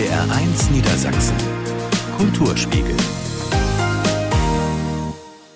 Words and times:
NDR1 0.00 0.72
Niedersachsen. 0.72 1.36
Kulturspiegel. 2.16 2.96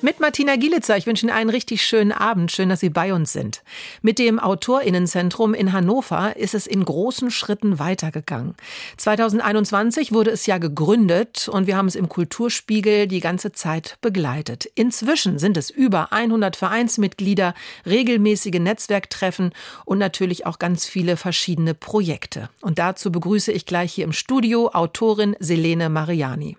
Mit 0.04 0.20
Martina 0.20 0.56
Gielitzer. 0.56 0.98
Ich 0.98 1.06
wünsche 1.06 1.24
Ihnen 1.24 1.34
einen 1.34 1.48
richtig 1.48 1.82
schönen 1.82 2.12
Abend. 2.12 2.52
Schön, 2.52 2.68
dass 2.68 2.80
Sie 2.80 2.90
bei 2.90 3.14
uns 3.14 3.32
sind. 3.32 3.62
Mit 4.02 4.18
dem 4.18 4.38
Autorinnenzentrum 4.38 5.54
in 5.54 5.72
Hannover 5.72 6.36
ist 6.36 6.52
es 6.52 6.66
in 6.66 6.84
großen 6.84 7.30
Schritten 7.30 7.78
weitergegangen. 7.78 8.54
2021 8.98 10.12
wurde 10.12 10.30
es 10.30 10.44
ja 10.44 10.58
gegründet 10.58 11.48
und 11.48 11.66
wir 11.66 11.78
haben 11.78 11.86
es 11.86 11.94
im 11.94 12.10
Kulturspiegel 12.10 13.06
die 13.06 13.20
ganze 13.20 13.52
Zeit 13.52 13.96
begleitet. 14.02 14.66
Inzwischen 14.74 15.38
sind 15.38 15.56
es 15.56 15.70
über 15.70 16.12
100 16.12 16.54
Vereinsmitglieder, 16.54 17.54
regelmäßige 17.86 18.60
Netzwerktreffen 18.60 19.52
und 19.86 19.96
natürlich 19.96 20.44
auch 20.44 20.58
ganz 20.58 20.84
viele 20.84 21.16
verschiedene 21.16 21.72
Projekte. 21.72 22.50
Und 22.60 22.78
dazu 22.78 23.10
begrüße 23.10 23.52
ich 23.52 23.64
gleich 23.64 23.94
hier 23.94 24.04
im 24.04 24.12
Studio 24.12 24.68
Autorin 24.68 25.34
Selene 25.40 25.88
Mariani. 25.88 26.58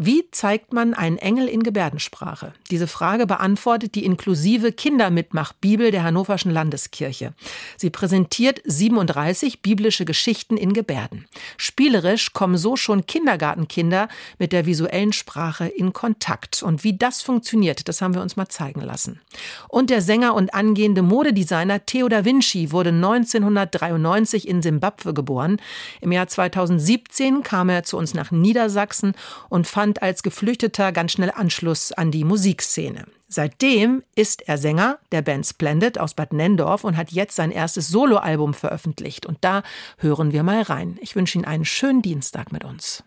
Wie 0.00 0.30
zeigt 0.30 0.72
man 0.72 0.94
einen 0.94 1.18
Engel 1.18 1.48
in 1.48 1.64
Gebärdensprache? 1.64 2.52
Diese 2.70 2.86
Frage 2.86 3.26
beantwortet 3.26 3.96
die 3.96 4.04
inklusive 4.04 4.70
Kindermitmach-Bibel 4.70 5.90
der 5.90 6.04
Hannoverschen 6.04 6.52
Landeskirche. 6.52 7.34
Sie 7.76 7.90
präsentiert 7.90 8.62
37 8.64 9.60
biblische 9.60 10.04
Geschichten 10.04 10.56
in 10.56 10.72
Gebärden. 10.72 11.26
Spielerisch 11.56 12.32
kommen 12.32 12.56
so 12.58 12.76
schon 12.76 13.06
Kindergartenkinder 13.06 14.06
mit 14.38 14.52
der 14.52 14.66
visuellen 14.66 15.12
Sprache 15.12 15.66
in 15.66 15.92
Kontakt. 15.92 16.62
Und 16.62 16.84
wie 16.84 16.96
das 16.96 17.20
funktioniert, 17.20 17.88
das 17.88 18.00
haben 18.00 18.14
wir 18.14 18.22
uns 18.22 18.36
mal 18.36 18.46
zeigen 18.46 18.82
lassen. 18.82 19.20
Und 19.68 19.90
der 19.90 20.00
Sänger 20.00 20.34
und 20.34 20.54
angehende 20.54 21.02
Modedesigner 21.02 21.84
Theo 21.86 22.08
da 22.08 22.24
Vinci 22.24 22.70
wurde 22.70 22.90
1993 22.90 24.46
in 24.46 24.62
Simbabwe 24.62 25.12
geboren. 25.12 25.60
Im 26.00 26.12
Jahr 26.12 26.28
2017 26.28 27.42
kam 27.42 27.68
er 27.68 27.82
zu 27.82 27.96
uns 27.96 28.14
nach 28.14 28.30
Niedersachsen 28.30 29.14
und 29.48 29.66
fand 29.66 29.87
fand 29.88 30.02
als 30.02 30.22
Geflüchteter 30.22 30.92
ganz 30.92 31.12
schnell 31.12 31.32
Anschluss 31.34 31.92
an 31.92 32.10
die 32.10 32.24
Musikszene. 32.24 33.06
Seitdem 33.26 34.02
ist 34.14 34.46
er 34.46 34.58
Sänger 34.58 34.98
der 35.12 35.22
Band 35.22 35.46
Splendid 35.46 35.98
aus 35.98 36.12
Bad 36.12 36.34
Nendorf 36.34 36.84
und 36.84 36.98
hat 36.98 37.10
jetzt 37.10 37.36
sein 37.36 37.50
erstes 37.50 37.88
Soloalbum 37.88 38.52
veröffentlicht. 38.52 39.24
Und 39.24 39.38
da 39.40 39.62
hören 39.96 40.32
wir 40.32 40.42
mal 40.42 40.60
rein. 40.60 40.98
Ich 41.00 41.16
wünsche 41.16 41.38
Ihnen 41.38 41.46
einen 41.46 41.64
schönen 41.64 42.02
Dienstag 42.02 42.52
mit 42.52 42.64
uns. 42.64 43.02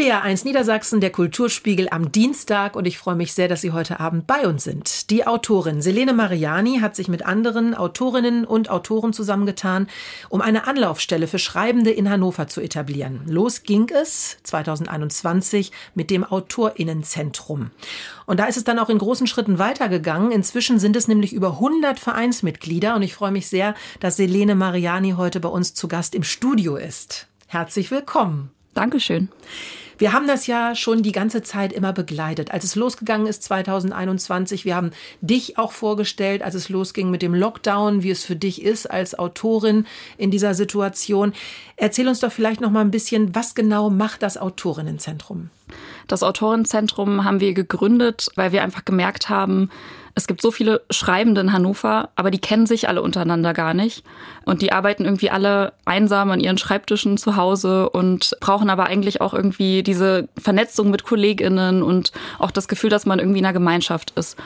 NDR1 0.00 0.44
Niedersachsen, 0.46 1.02
der 1.02 1.10
Kulturspiegel 1.10 1.88
am 1.90 2.10
Dienstag 2.10 2.74
und 2.74 2.86
ich 2.86 2.96
freue 2.96 3.16
mich 3.16 3.34
sehr, 3.34 3.48
dass 3.48 3.60
Sie 3.60 3.72
heute 3.72 4.00
Abend 4.00 4.26
bei 4.26 4.48
uns 4.48 4.64
sind. 4.64 5.10
Die 5.10 5.26
Autorin 5.26 5.82
Selene 5.82 6.14
Mariani 6.14 6.78
hat 6.80 6.96
sich 6.96 7.08
mit 7.08 7.26
anderen 7.26 7.74
Autorinnen 7.74 8.46
und 8.46 8.70
Autoren 8.70 9.12
zusammengetan, 9.12 9.88
um 10.30 10.40
eine 10.40 10.66
Anlaufstelle 10.66 11.26
für 11.26 11.38
Schreibende 11.38 11.90
in 11.90 12.08
Hannover 12.08 12.48
zu 12.48 12.62
etablieren. 12.62 13.20
Los 13.26 13.62
ging 13.62 13.90
es 13.90 14.38
2021 14.44 15.70
mit 15.94 16.08
dem 16.08 16.24
Autorinnenzentrum. 16.24 17.70
Und 18.24 18.40
da 18.40 18.46
ist 18.46 18.56
es 18.56 18.64
dann 18.64 18.78
auch 18.78 18.88
in 18.88 18.96
großen 18.96 19.26
Schritten 19.26 19.58
weitergegangen. 19.58 20.30
Inzwischen 20.30 20.78
sind 20.78 20.96
es 20.96 21.08
nämlich 21.08 21.34
über 21.34 21.50
100 21.50 22.00
Vereinsmitglieder 22.00 22.96
und 22.96 23.02
ich 23.02 23.12
freue 23.12 23.32
mich 23.32 23.48
sehr, 23.48 23.74
dass 24.00 24.16
Selene 24.16 24.54
Mariani 24.54 25.16
heute 25.18 25.40
bei 25.40 25.50
uns 25.50 25.74
zu 25.74 25.88
Gast 25.88 26.14
im 26.14 26.22
Studio 26.22 26.76
ist. 26.76 27.26
Herzlich 27.48 27.90
willkommen. 27.90 28.50
Dankeschön. 28.72 29.28
Wir 30.00 30.14
haben 30.14 30.26
das 30.26 30.46
ja 30.46 30.74
schon 30.74 31.02
die 31.02 31.12
ganze 31.12 31.42
Zeit 31.42 31.74
immer 31.74 31.92
begleitet. 31.92 32.52
Als 32.52 32.64
es 32.64 32.74
losgegangen 32.74 33.26
ist 33.26 33.42
2021, 33.42 34.64
wir 34.64 34.74
haben 34.74 34.92
dich 35.20 35.58
auch 35.58 35.72
vorgestellt, 35.72 36.40
als 36.40 36.54
es 36.54 36.70
losging 36.70 37.10
mit 37.10 37.20
dem 37.20 37.34
Lockdown, 37.34 38.02
wie 38.02 38.08
es 38.08 38.24
für 38.24 38.34
dich 38.34 38.62
ist 38.62 38.90
als 38.90 39.18
Autorin 39.18 39.86
in 40.16 40.30
dieser 40.30 40.54
Situation. 40.54 41.34
Erzähl 41.76 42.08
uns 42.08 42.20
doch 42.20 42.32
vielleicht 42.32 42.62
noch 42.62 42.70
mal 42.70 42.80
ein 42.80 42.90
bisschen, 42.90 43.34
was 43.34 43.54
genau 43.54 43.90
macht 43.90 44.22
das 44.22 44.38
Autorinnenzentrum? 44.38 45.50
Das 46.08 46.22
Autorinnenzentrum 46.22 47.24
haben 47.24 47.40
wir 47.40 47.52
gegründet, 47.52 48.30
weil 48.36 48.52
wir 48.52 48.62
einfach 48.62 48.86
gemerkt 48.86 49.28
haben, 49.28 49.68
es 50.14 50.26
gibt 50.26 50.42
so 50.42 50.50
viele 50.50 50.82
Schreibende 50.90 51.40
in 51.40 51.52
Hannover, 51.52 52.10
aber 52.16 52.30
die 52.30 52.38
kennen 52.38 52.66
sich 52.66 52.88
alle 52.88 53.02
untereinander 53.02 53.52
gar 53.52 53.74
nicht. 53.74 54.04
Und 54.44 54.62
die 54.62 54.72
arbeiten 54.72 55.04
irgendwie 55.04 55.30
alle 55.30 55.72
einsam 55.84 56.30
an 56.30 56.40
ihren 56.40 56.58
Schreibtischen 56.58 57.16
zu 57.16 57.36
Hause 57.36 57.88
und 57.90 58.36
brauchen 58.40 58.70
aber 58.70 58.86
eigentlich 58.86 59.20
auch 59.20 59.34
irgendwie 59.34 59.82
diese 59.82 60.28
Vernetzung 60.36 60.90
mit 60.90 61.04
KollegInnen 61.04 61.82
und 61.82 62.12
auch 62.38 62.50
das 62.50 62.68
Gefühl, 62.68 62.90
dass 62.90 63.06
man 63.06 63.18
irgendwie 63.18 63.38
in 63.38 63.44
einer 63.44 63.52
Gemeinschaft 63.52 64.12
ist. 64.16 64.36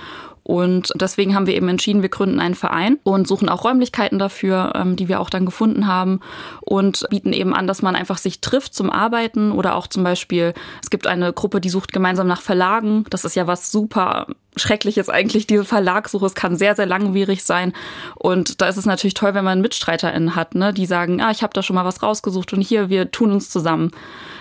Und 0.45 0.93
deswegen 0.95 1.35
haben 1.35 1.47
wir 1.47 1.55
eben 1.55 1.69
entschieden, 1.69 2.03
wir 2.03 2.11
gründen 2.11 2.39
einen 2.39 2.55
Verein 2.55 2.99
und 3.03 3.27
suchen 3.27 3.49
auch 3.49 3.65
Räumlichkeiten 3.65 4.19
dafür, 4.19 4.73
ähm, 4.75 4.95
die 4.95 5.09
wir 5.09 5.21
auch 5.21 5.31
dann 5.31 5.47
gefunden 5.47 5.87
haben 5.87 6.21
und 6.61 7.07
bieten 7.09 7.33
eben 7.33 7.55
an, 7.55 7.67
dass 7.67 7.81
man 7.81 7.97
einfach 7.97 8.19
sich 8.19 8.43
trifft 8.43 8.75
zum 8.75 8.91
Arbeiten 8.91 9.53
oder 9.53 9.75
auch 9.75 9.87
zum 9.87 10.05
Beispiel, 10.05 10.53
es 10.83 10.91
gibt 10.91 11.07
eine 11.07 11.33
Gruppe, 11.33 11.63
die 11.63 11.71
sucht 11.71 11.93
gemeinsam 11.93 12.27
nach 12.27 12.43
Verlagen. 12.43 13.07
Das 13.09 13.25
ist 13.25 13.37
ja 13.37 13.47
was 13.47 13.73
super 13.73 14.27
Schreckliches 14.57 15.09
eigentlich, 15.09 15.47
diese 15.47 15.65
Verlagssuche. 15.65 16.27
Es 16.27 16.35
kann 16.35 16.57
sehr, 16.57 16.77
sehr 16.77 16.87
langwierig 16.87 17.43
sein. 17.43 17.73
Und 18.15 18.61
da 18.61 18.69
ist 18.69 18.77
es 18.77 18.87
natürlich 18.87 19.15
toll, 19.15 19.35
wenn 19.35 19.45
man 19.45 19.61
MitstreiterInnen 19.61 20.37
hat, 20.37 20.55
ne, 20.55 20.73
die 20.73 20.87
sagen, 20.87 21.21
ah, 21.21 21.31
ich 21.31 21.43
habe 21.43 21.53
da 21.53 21.63
schon 21.63 21.75
mal 21.75 21.85
was 21.85 22.03
rausgesucht 22.03 22.53
und 22.53 22.61
hier, 22.61 22.89
wir 22.89 23.11
tun 23.11 23.33
uns 23.33 23.51
zusammen. 23.51 23.91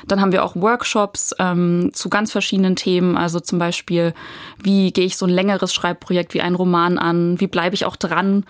Dann 0.07 0.21
haben 0.21 0.31
wir 0.31 0.43
auch 0.43 0.55
Workshops 0.55 1.33
ähm, 1.39 1.91
zu 1.93 2.09
ganz 2.09 2.31
verschiedenen 2.31 2.75
Themen. 2.75 3.17
Also 3.17 3.39
zum 3.39 3.57
Beispiel, 3.57 4.13
wie 4.61 4.91
gehe 4.91 5.05
ich 5.05 5.17
so 5.17 5.25
ein 5.25 5.31
längeres 5.31 5.73
Schreibprojekt 5.93 6.33
wie 6.33 6.41
ein 6.41 6.55
Roman 6.55 6.97
an? 6.97 7.39
Wie 7.39 7.47
bleibe 7.47 7.75
ich 7.75 7.85
auch 7.85 7.95
dran? 7.95 8.45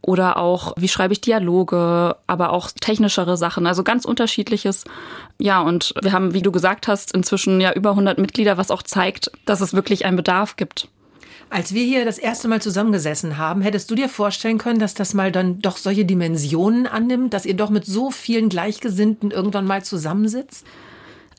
Oder 0.00 0.36
auch, 0.36 0.74
wie 0.76 0.88
schreibe 0.88 1.12
ich 1.12 1.20
Dialoge, 1.20 2.16
aber 2.26 2.50
auch 2.50 2.70
technischere 2.70 3.36
Sachen. 3.36 3.66
Also 3.66 3.82
ganz 3.82 4.04
unterschiedliches. 4.04 4.84
Ja, 5.38 5.60
und 5.60 5.92
wir 6.00 6.12
haben, 6.12 6.34
wie 6.34 6.42
du 6.42 6.52
gesagt 6.52 6.86
hast, 6.88 7.12
inzwischen 7.12 7.60
ja 7.60 7.72
über 7.72 7.90
100 7.90 8.18
Mitglieder, 8.18 8.56
was 8.56 8.70
auch 8.70 8.82
zeigt, 8.82 9.30
dass 9.44 9.60
es 9.60 9.74
wirklich 9.74 10.04
einen 10.04 10.16
Bedarf 10.16 10.56
gibt. 10.56 10.88
Als 11.50 11.72
wir 11.72 11.84
hier 11.84 12.04
das 12.04 12.18
erste 12.18 12.46
Mal 12.46 12.60
zusammengesessen 12.60 13.38
haben, 13.38 13.62
hättest 13.62 13.90
du 13.90 13.94
dir 13.94 14.08
vorstellen 14.08 14.58
können, 14.58 14.78
dass 14.78 14.94
das 14.94 15.14
mal 15.14 15.32
dann 15.32 15.60
doch 15.62 15.78
solche 15.78 16.04
Dimensionen 16.04 16.86
annimmt, 16.86 17.32
dass 17.32 17.46
ihr 17.46 17.56
doch 17.56 17.70
mit 17.70 17.86
so 17.86 18.10
vielen 18.10 18.50
Gleichgesinnten 18.50 19.30
irgendwann 19.30 19.64
mal 19.64 19.82
zusammensitzt? 19.82 20.66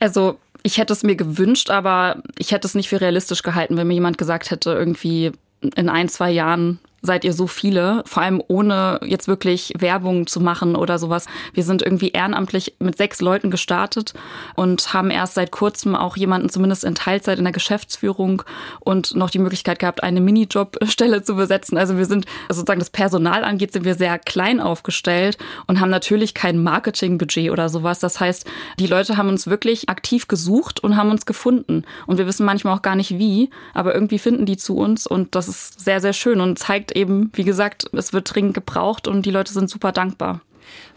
Also 0.00 0.38
ich 0.62 0.78
hätte 0.78 0.92
es 0.92 1.02
mir 1.02 1.16
gewünscht, 1.16 1.70
aber 1.70 2.22
ich 2.38 2.52
hätte 2.52 2.66
es 2.66 2.74
nicht 2.74 2.88
für 2.88 3.00
realistisch 3.00 3.42
gehalten, 3.42 3.76
wenn 3.76 3.86
mir 3.86 3.94
jemand 3.94 4.18
gesagt 4.18 4.50
hätte, 4.50 4.72
irgendwie 4.72 5.32
in 5.60 5.88
ein, 5.88 6.08
zwei 6.08 6.30
Jahren 6.30 6.78
seid 7.02 7.24
ihr 7.24 7.32
so 7.32 7.46
viele, 7.46 8.02
vor 8.06 8.22
allem 8.22 8.42
ohne 8.48 9.00
jetzt 9.04 9.28
wirklich 9.28 9.72
Werbung 9.78 10.26
zu 10.26 10.40
machen 10.40 10.76
oder 10.76 10.98
sowas. 10.98 11.26
Wir 11.54 11.64
sind 11.64 11.82
irgendwie 11.82 12.10
ehrenamtlich 12.10 12.74
mit 12.78 12.96
sechs 12.96 13.20
Leuten 13.20 13.50
gestartet 13.50 14.12
und 14.54 14.92
haben 14.92 15.10
erst 15.10 15.34
seit 15.34 15.50
kurzem 15.50 15.96
auch 15.96 16.16
jemanden 16.16 16.48
zumindest 16.50 16.84
in 16.84 16.94
Teilzeit 16.94 17.38
in 17.38 17.44
der 17.44 17.52
Geschäftsführung 17.52 18.42
und 18.80 19.14
noch 19.14 19.30
die 19.30 19.38
Möglichkeit 19.38 19.78
gehabt, 19.78 20.02
eine 20.02 20.20
Minijobstelle 20.20 21.22
zu 21.22 21.36
besetzen. 21.36 21.78
Also 21.78 21.96
wir 21.96 22.04
sind, 22.04 22.26
sozusagen 22.48 22.80
das 22.80 22.90
Personal 22.90 23.44
angeht, 23.44 23.72
sind 23.72 23.84
wir 23.84 23.94
sehr 23.94 24.18
klein 24.18 24.60
aufgestellt 24.60 25.38
und 25.66 25.80
haben 25.80 25.90
natürlich 25.90 26.34
kein 26.34 26.62
Marketingbudget 26.62 27.50
oder 27.50 27.68
sowas. 27.68 27.98
Das 27.98 28.20
heißt, 28.20 28.46
die 28.78 28.86
Leute 28.86 29.16
haben 29.16 29.28
uns 29.28 29.46
wirklich 29.46 29.88
aktiv 29.88 30.28
gesucht 30.28 30.80
und 30.80 30.96
haben 30.96 31.10
uns 31.10 31.24
gefunden. 31.24 31.84
Und 32.06 32.18
wir 32.18 32.26
wissen 32.26 32.44
manchmal 32.44 32.76
auch 32.76 32.82
gar 32.82 32.96
nicht 32.96 33.18
wie, 33.18 33.50
aber 33.72 33.94
irgendwie 33.94 34.18
finden 34.18 34.44
die 34.44 34.56
zu 34.56 34.76
uns 34.76 35.06
und 35.06 35.34
das 35.34 35.48
ist 35.48 35.80
sehr, 35.80 36.00
sehr 36.00 36.12
schön 36.12 36.40
und 36.40 36.58
zeigt 36.58 36.89
eben, 36.96 37.30
wie 37.34 37.44
gesagt, 37.44 37.86
es 37.92 38.12
wird 38.12 38.34
dringend 38.34 38.54
gebraucht 38.54 39.08
und 39.08 39.26
die 39.26 39.30
Leute 39.30 39.52
sind 39.52 39.70
super 39.70 39.92
dankbar. 39.92 40.40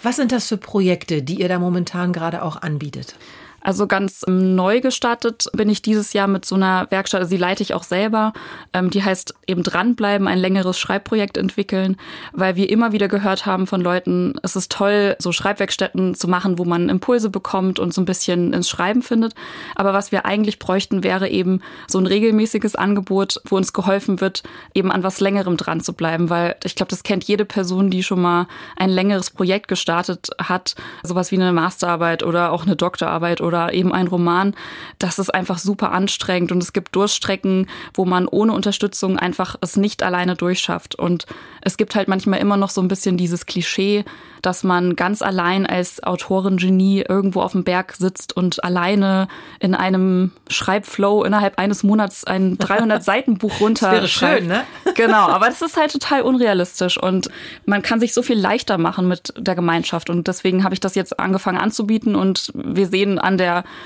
Was 0.01 0.17
sind 0.17 0.31
das 0.31 0.47
für 0.47 0.57
Projekte, 0.57 1.23
die 1.23 1.41
ihr 1.41 1.47
da 1.47 1.59
momentan 1.59 2.13
gerade 2.13 2.43
auch 2.43 2.61
anbietet? 2.61 3.15
Also 3.63 3.88
ganz 3.88 4.24
ähm, 4.28 4.56
neu 4.56 4.81
gestartet 4.81 5.47
bin 5.53 5.69
ich 5.69 5.81
dieses 5.81 6.13
Jahr 6.13 6.28
mit 6.28 6.46
so 6.46 6.56
einer 6.56 6.88
Werkstatt, 6.91 7.22
also 7.22 7.31
die 7.31 7.41
leite 7.41 7.63
ich 7.63 7.73
auch 7.73 7.84
selber. 7.84 8.34
Ähm, 8.73 8.90
die 8.90 9.03
heißt 9.03 9.34
eben 9.47 9.64
dranbleiben, 9.64 10.28
ein 10.28 10.37
längeres 10.37 10.78
Schreibprojekt 10.78 11.37
entwickeln, 11.37 11.96
weil 12.34 12.58
wir 12.58 12.70
immer 12.70 12.91
wieder 12.91 13.08
gehört 13.08 13.46
haben 13.46 13.66
von 13.66 13.79
Leuten, 13.79 14.35
es 14.43 14.58
ist 14.58 14.72
toll, 14.72 15.16
so 15.20 15.32
Schreibwerkstätten 15.32 16.14
zu 16.14 16.28
machen, 16.28 16.58
wo 16.58 16.66
man 16.66 16.90
Impulse 16.90 17.29
bekommt 17.29 17.79
und 17.79 17.93
so 17.93 18.02
ein 18.02 18.05
bisschen 18.05 18.52
ins 18.53 18.70
Schreiben 18.70 19.02
findet. 19.02 19.34
Aber 19.76 19.93
was 19.93 20.11
wir 20.11 20.26
eigentlich 20.26 20.59
bräuchten, 20.59 21.03
wäre 21.03 21.29
eben 21.29 21.61
so 21.87 21.99
ein 21.99 22.05
regelmäßiges 22.05 22.76
Angebot, 22.76 23.41
wo 23.46 23.55
uns 23.55 23.72
geholfen 23.72 24.20
wird, 24.20 24.43
eben 24.73 24.91
an 24.91 25.03
was 25.03 25.22
Längerem 25.22 25.55
dran 25.55 25.79
zu 25.79 25.93
bleiben, 25.93 26.29
weil 26.29 26.58
ich 26.66 26.76
glaube, 26.76 26.90
das 26.90 27.03
kennt 27.03 27.23
jede 27.23 27.46
Person, 27.46 27.90
die 27.90 28.03
schon 28.03 28.22
mal 28.22 28.47
ein 28.76 28.90
längeres 28.90 29.29
Projekt 29.29 29.70
gestartet 29.70 30.32
hat, 30.37 30.76
sowas 31.03 31.32
wie 31.32 31.35
eine 31.35 31.53
Masterarbeit 31.53 32.23
oder 32.23 32.52
auch 32.52 32.64
eine 32.64 32.76
Doktorarbeit 32.76 33.40
oder 33.40 33.53
oder 33.53 33.73
eben 33.73 33.94
ein 33.94 34.08
Roman, 34.08 34.55
das 34.97 35.20
ist 35.20 35.34
einfach 35.34 35.59
super 35.59 35.91
anstrengend 35.91 36.52
und 36.52 36.61
es 36.61 36.73
gibt 36.73 36.96
Durststrecken, 36.96 37.67
wo 37.94 38.05
man 38.05 38.28
ohne 38.28 38.53
Unterstützung 38.53 39.20
einfach 39.20 39.55
es 39.61 39.78
nicht 39.78 40.02
alleine 40.02 40.35
durchschafft. 40.35 40.96
Und 40.96 41.26
es 41.61 41.78
gibt 41.78 41.96
halt 41.96 42.08
manchmal 42.08 42.40
immer 42.40 42.58
noch 42.58 42.70
so 42.72 42.82
ein 42.82 42.88
bisschen 42.88 43.16
dieses 43.16 43.46
Klischee, 43.46 44.05
dass 44.41 44.64
man 44.64 44.96
ganz 44.96 45.22
allein 45.22 45.66
als 45.66 46.03
Autorin-Genie 46.03 47.05
irgendwo 47.08 47.41
auf 47.41 47.53
dem 47.53 47.64
Berg 47.64 47.94
sitzt 47.94 48.35
und 48.35 48.64
alleine 48.64 49.29
in 49.59 49.73
einem 49.73 50.32
Schreibflow 50.49 51.23
innerhalb 51.23 51.58
eines 51.58 51.84
Monats 51.84 52.26
ein 52.26 52.58
300-Seiten-Buch 52.59 53.61
runter. 53.61 53.91
Das 53.91 53.96
wäre 53.96 54.08
schön, 54.40 54.47
ne? 54.47 54.64
Genau, 54.96 55.28
aber 55.29 55.47
das 55.47 55.61
ist 55.61 55.76
halt 55.76 55.91
total 55.91 56.22
unrealistisch 56.22 57.02
und 57.02 57.29
man 57.66 57.82
kann 57.82 57.99
sich 57.99 58.14
so 58.14 58.22
viel 58.22 58.38
leichter 58.38 58.78
machen 58.78 59.08
mit 59.08 59.34
der 59.38 59.56
Gemeinschaft 59.56 60.09
und 60.09 60.28
deswegen 60.28 60.64
habe 60.64 60.76
ich 60.76 60.79
das 60.79 60.94
jetzt 60.94 61.20
angefangen 61.20 61.58
anzubieten 61.58 62.16
und 62.16 62.52
wir 62.53 62.88
sehen 62.88 63.17
an 63.17 63.38
der 63.38 63.42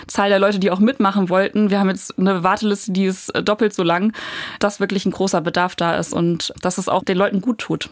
Zahl 0.08 0.30
der 0.30 0.40
Leute, 0.40 0.60
die 0.60 0.72
auch 0.72 0.80
mitmachen 0.80 1.30
wollten, 1.30 1.70
wir 1.70 1.80
haben 1.80 1.90
jetzt 1.90 2.18
eine 2.18 2.44
Warteliste, 2.44 2.92
die 2.92 3.06
ist 3.06 3.32
doppelt 3.44 3.74
so 3.74 3.84
lang, 3.84 4.14
dass 4.60 4.80
wirklich 4.80 5.06
ein 5.06 5.12
großer 5.12 5.42
Bedarf 5.42 5.76
da 5.76 5.98
ist 5.98 6.14
und 6.14 6.54
dass 6.62 6.78
es 6.78 6.90
auch 6.90 7.04
den 7.04 7.18
Leuten 7.18 7.42
gut 7.42 7.60
tut. 7.60 7.90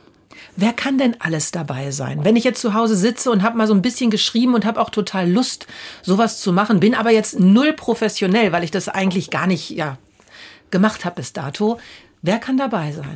Wer 0.57 0.73
kann 0.73 0.97
denn 0.97 1.15
alles 1.19 1.51
dabei 1.51 1.91
sein? 1.91 2.23
Wenn 2.23 2.35
ich 2.35 2.43
jetzt 2.43 2.61
zu 2.61 2.73
Hause 2.73 2.95
sitze 2.95 3.31
und 3.31 3.43
habe 3.43 3.57
mal 3.57 3.67
so 3.67 3.73
ein 3.73 3.81
bisschen 3.81 4.09
geschrieben 4.09 4.53
und 4.53 4.65
habe 4.65 4.79
auch 4.79 4.89
total 4.89 5.29
Lust, 5.29 5.67
sowas 6.01 6.39
zu 6.39 6.53
machen, 6.53 6.79
bin 6.79 6.95
aber 6.95 7.11
jetzt 7.11 7.39
null 7.39 7.73
professionell, 7.73 8.51
weil 8.51 8.63
ich 8.63 8.71
das 8.71 8.87
eigentlich 8.87 9.29
gar 9.29 9.47
nicht 9.47 9.69
ja, 9.71 9.97
gemacht 10.71 11.05
habe 11.05 11.15
bis 11.15 11.33
dato. 11.33 11.79
Wer 12.21 12.39
kann 12.39 12.57
dabei 12.57 12.91
sein? 12.91 13.13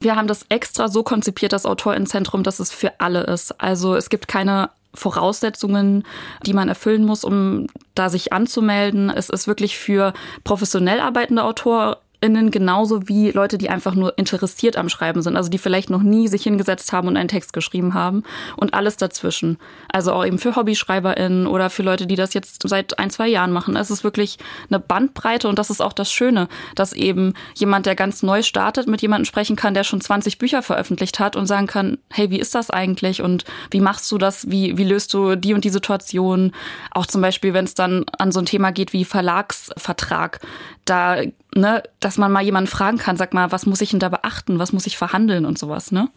Wir 0.00 0.16
haben 0.16 0.26
das 0.26 0.44
extra 0.48 0.88
so 0.88 1.02
konzipiert, 1.02 1.52
das 1.52 1.66
Autorinnenzentrum, 1.66 2.42
dass 2.42 2.58
es 2.58 2.72
für 2.72 3.00
alle 3.00 3.22
ist. 3.22 3.60
Also 3.60 3.94
es 3.94 4.10
gibt 4.10 4.28
keine 4.28 4.70
Voraussetzungen, 4.94 6.04
die 6.46 6.52
man 6.52 6.68
erfüllen 6.68 7.04
muss, 7.04 7.24
um 7.24 7.66
da 7.94 8.08
sich 8.08 8.32
anzumelden. 8.32 9.10
Es 9.10 9.28
ist 9.28 9.46
wirklich 9.46 9.76
für 9.76 10.12
professionell 10.44 11.00
arbeitende 11.00 11.44
Autor 11.44 11.98
HörerInnen 12.24 12.50
genauso 12.50 13.08
wie 13.08 13.30
Leute, 13.30 13.58
die 13.58 13.68
einfach 13.68 13.94
nur 13.94 14.16
interessiert 14.18 14.76
am 14.76 14.88
Schreiben 14.88 15.22
sind, 15.22 15.36
also 15.36 15.50
die 15.50 15.58
vielleicht 15.58 15.90
noch 15.90 16.02
nie 16.02 16.28
sich 16.28 16.42
hingesetzt 16.42 16.92
haben 16.92 17.08
und 17.08 17.16
einen 17.16 17.28
Text 17.28 17.52
geschrieben 17.52 17.94
haben 17.94 18.22
und 18.56 18.74
alles 18.74 18.96
dazwischen. 18.96 19.58
Also 19.92 20.12
auch 20.12 20.24
eben 20.24 20.38
für 20.38 20.56
HobbyschreiberInnen 20.56 21.46
oder 21.46 21.70
für 21.70 21.82
Leute, 21.82 22.06
die 22.06 22.16
das 22.16 22.34
jetzt 22.34 22.66
seit 22.66 22.98
ein, 22.98 23.10
zwei 23.10 23.28
Jahren 23.28 23.52
machen. 23.52 23.76
Es 23.76 23.90
ist 23.90 24.04
wirklich 24.04 24.38
eine 24.70 24.80
Bandbreite 24.80 25.48
und 25.48 25.58
das 25.58 25.70
ist 25.70 25.82
auch 25.82 25.92
das 25.92 26.10
Schöne, 26.10 26.48
dass 26.74 26.92
eben 26.92 27.34
jemand, 27.54 27.86
der 27.86 27.94
ganz 27.94 28.22
neu 28.22 28.42
startet, 28.42 28.88
mit 28.88 29.02
jemandem 29.02 29.26
sprechen 29.26 29.56
kann, 29.56 29.74
der 29.74 29.84
schon 29.84 30.00
20 30.00 30.38
Bücher 30.38 30.62
veröffentlicht 30.62 31.18
hat 31.20 31.36
und 31.36 31.46
sagen 31.46 31.66
kann, 31.66 31.98
hey, 32.10 32.30
wie 32.30 32.40
ist 32.40 32.54
das 32.54 32.70
eigentlich 32.70 33.20
und 33.20 33.44
wie 33.70 33.80
machst 33.80 34.10
du 34.10 34.18
das? 34.18 34.50
Wie, 34.50 34.78
wie 34.78 34.84
löst 34.84 35.12
du 35.12 35.36
die 35.36 35.54
und 35.54 35.64
die 35.64 35.70
Situation? 35.70 36.52
Auch 36.90 37.06
zum 37.06 37.20
Beispiel, 37.20 37.52
wenn 37.52 37.64
es 37.64 37.74
dann 37.74 38.04
an 38.18 38.32
so 38.32 38.40
ein 38.40 38.46
Thema 38.46 38.72
geht 38.72 38.92
wie 38.92 39.04
Verlagsvertrag 39.04 40.40
da, 40.84 41.22
ne, 41.54 41.82
dass 42.00 42.18
man 42.18 42.32
mal 42.32 42.42
jemanden 42.42 42.68
fragen 42.68 42.98
kann, 42.98 43.16
sag 43.16 43.34
mal, 43.34 43.52
was 43.52 43.66
muss 43.66 43.80
ich 43.80 43.90
denn 43.90 44.00
da 44.00 44.08
beachten, 44.08 44.58
was 44.58 44.72
muss 44.72 44.86
ich 44.86 44.96
verhandeln 44.96 45.46
und 45.46 45.58
sowas, 45.58 45.92
ne? 45.92 46.08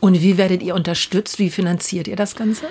Und 0.00 0.20
wie 0.20 0.36
werdet 0.36 0.62
ihr 0.62 0.74
unterstützt? 0.74 1.38
Wie 1.38 1.50
finanziert 1.50 2.08
ihr 2.08 2.16
das 2.16 2.34
Ganze? 2.34 2.66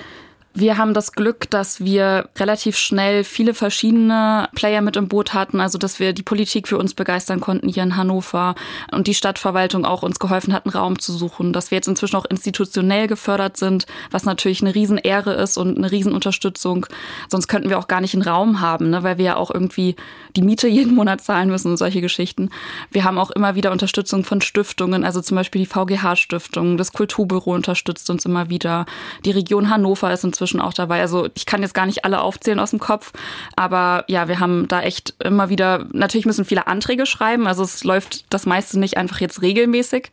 Wir 0.54 0.76
haben 0.76 0.92
das 0.92 1.12
Glück, 1.12 1.48
dass 1.50 1.84
wir 1.84 2.30
relativ 2.36 2.76
schnell 2.76 3.22
viele 3.22 3.54
verschiedene 3.54 4.48
Player 4.54 4.80
mit 4.80 4.96
im 4.96 5.06
Boot 5.06 5.32
hatten, 5.32 5.60
also 5.60 5.78
dass 5.78 6.00
wir 6.00 6.12
die 6.12 6.22
Politik 6.24 6.66
für 6.66 6.78
uns 6.78 6.94
begeistern 6.94 7.38
konnten 7.40 7.68
hier 7.68 7.82
in 7.82 7.96
Hannover 7.96 8.54
und 8.90 9.06
die 9.06 9.14
Stadtverwaltung 9.14 9.84
auch 9.84 10.02
uns 10.02 10.18
geholfen 10.18 10.52
hat, 10.52 10.64
einen 10.64 10.74
Raum 10.74 10.98
zu 10.98 11.12
suchen, 11.12 11.52
dass 11.52 11.70
wir 11.70 11.76
jetzt 11.76 11.86
inzwischen 11.86 12.16
auch 12.16 12.24
institutionell 12.24 13.06
gefördert 13.06 13.56
sind, 13.56 13.86
was 14.10 14.24
natürlich 14.24 14.60
eine 14.60 14.74
Riesenehre 14.74 15.34
ist 15.34 15.58
und 15.58 15.76
eine 15.76 15.92
Riesenunterstützung. 15.92 16.86
Sonst 17.28 17.46
könnten 17.46 17.68
wir 17.68 17.78
auch 17.78 17.86
gar 17.86 18.00
nicht 18.00 18.14
einen 18.14 18.22
Raum 18.22 18.60
haben, 18.60 18.90
ne, 18.90 19.02
weil 19.04 19.18
wir 19.18 19.26
ja 19.26 19.36
auch 19.36 19.52
irgendwie 19.52 19.94
die 20.34 20.42
Miete 20.42 20.66
jeden 20.66 20.94
Monat 20.94 21.20
zahlen 21.20 21.50
müssen 21.50 21.70
und 21.70 21.76
solche 21.76 22.00
Geschichten. 22.00 22.50
Wir 22.90 23.04
haben 23.04 23.18
auch 23.18 23.30
immer 23.30 23.54
wieder 23.54 23.70
Unterstützung 23.70 24.24
von 24.24 24.40
Stiftungen, 24.40 25.04
also 25.04 25.20
zum 25.20 25.36
Beispiel 25.36 25.60
die 25.60 25.66
VGH-Stiftung, 25.66 26.78
das 26.78 26.92
Kulturbüro 26.92 27.54
unterstützt 27.54 28.10
uns 28.10 28.24
immer 28.24 28.48
wieder, 28.48 28.86
die 29.24 29.30
Region 29.30 29.70
Hannover 29.70 30.12
ist 30.12 30.24
inzwischen 30.24 30.37
inzwischen 30.38 30.60
auch 30.60 30.72
dabei. 30.72 31.00
Also 31.00 31.28
ich 31.34 31.46
kann 31.46 31.62
jetzt 31.62 31.74
gar 31.74 31.86
nicht 31.86 32.04
alle 32.04 32.20
aufzählen 32.20 32.60
aus 32.60 32.70
dem 32.70 32.78
Kopf, 32.78 33.12
aber 33.56 34.04
ja, 34.06 34.28
wir 34.28 34.38
haben 34.38 34.68
da 34.68 34.82
echt 34.82 35.14
immer 35.22 35.48
wieder, 35.48 35.86
natürlich 35.92 36.26
müssen 36.26 36.44
viele 36.44 36.68
Anträge 36.68 37.06
schreiben, 37.06 37.48
also 37.48 37.64
es 37.64 37.82
läuft 37.82 38.32
das 38.32 38.46
meiste 38.46 38.78
nicht 38.78 38.96
einfach 38.96 39.20
jetzt 39.20 39.42
regelmäßig, 39.42 40.10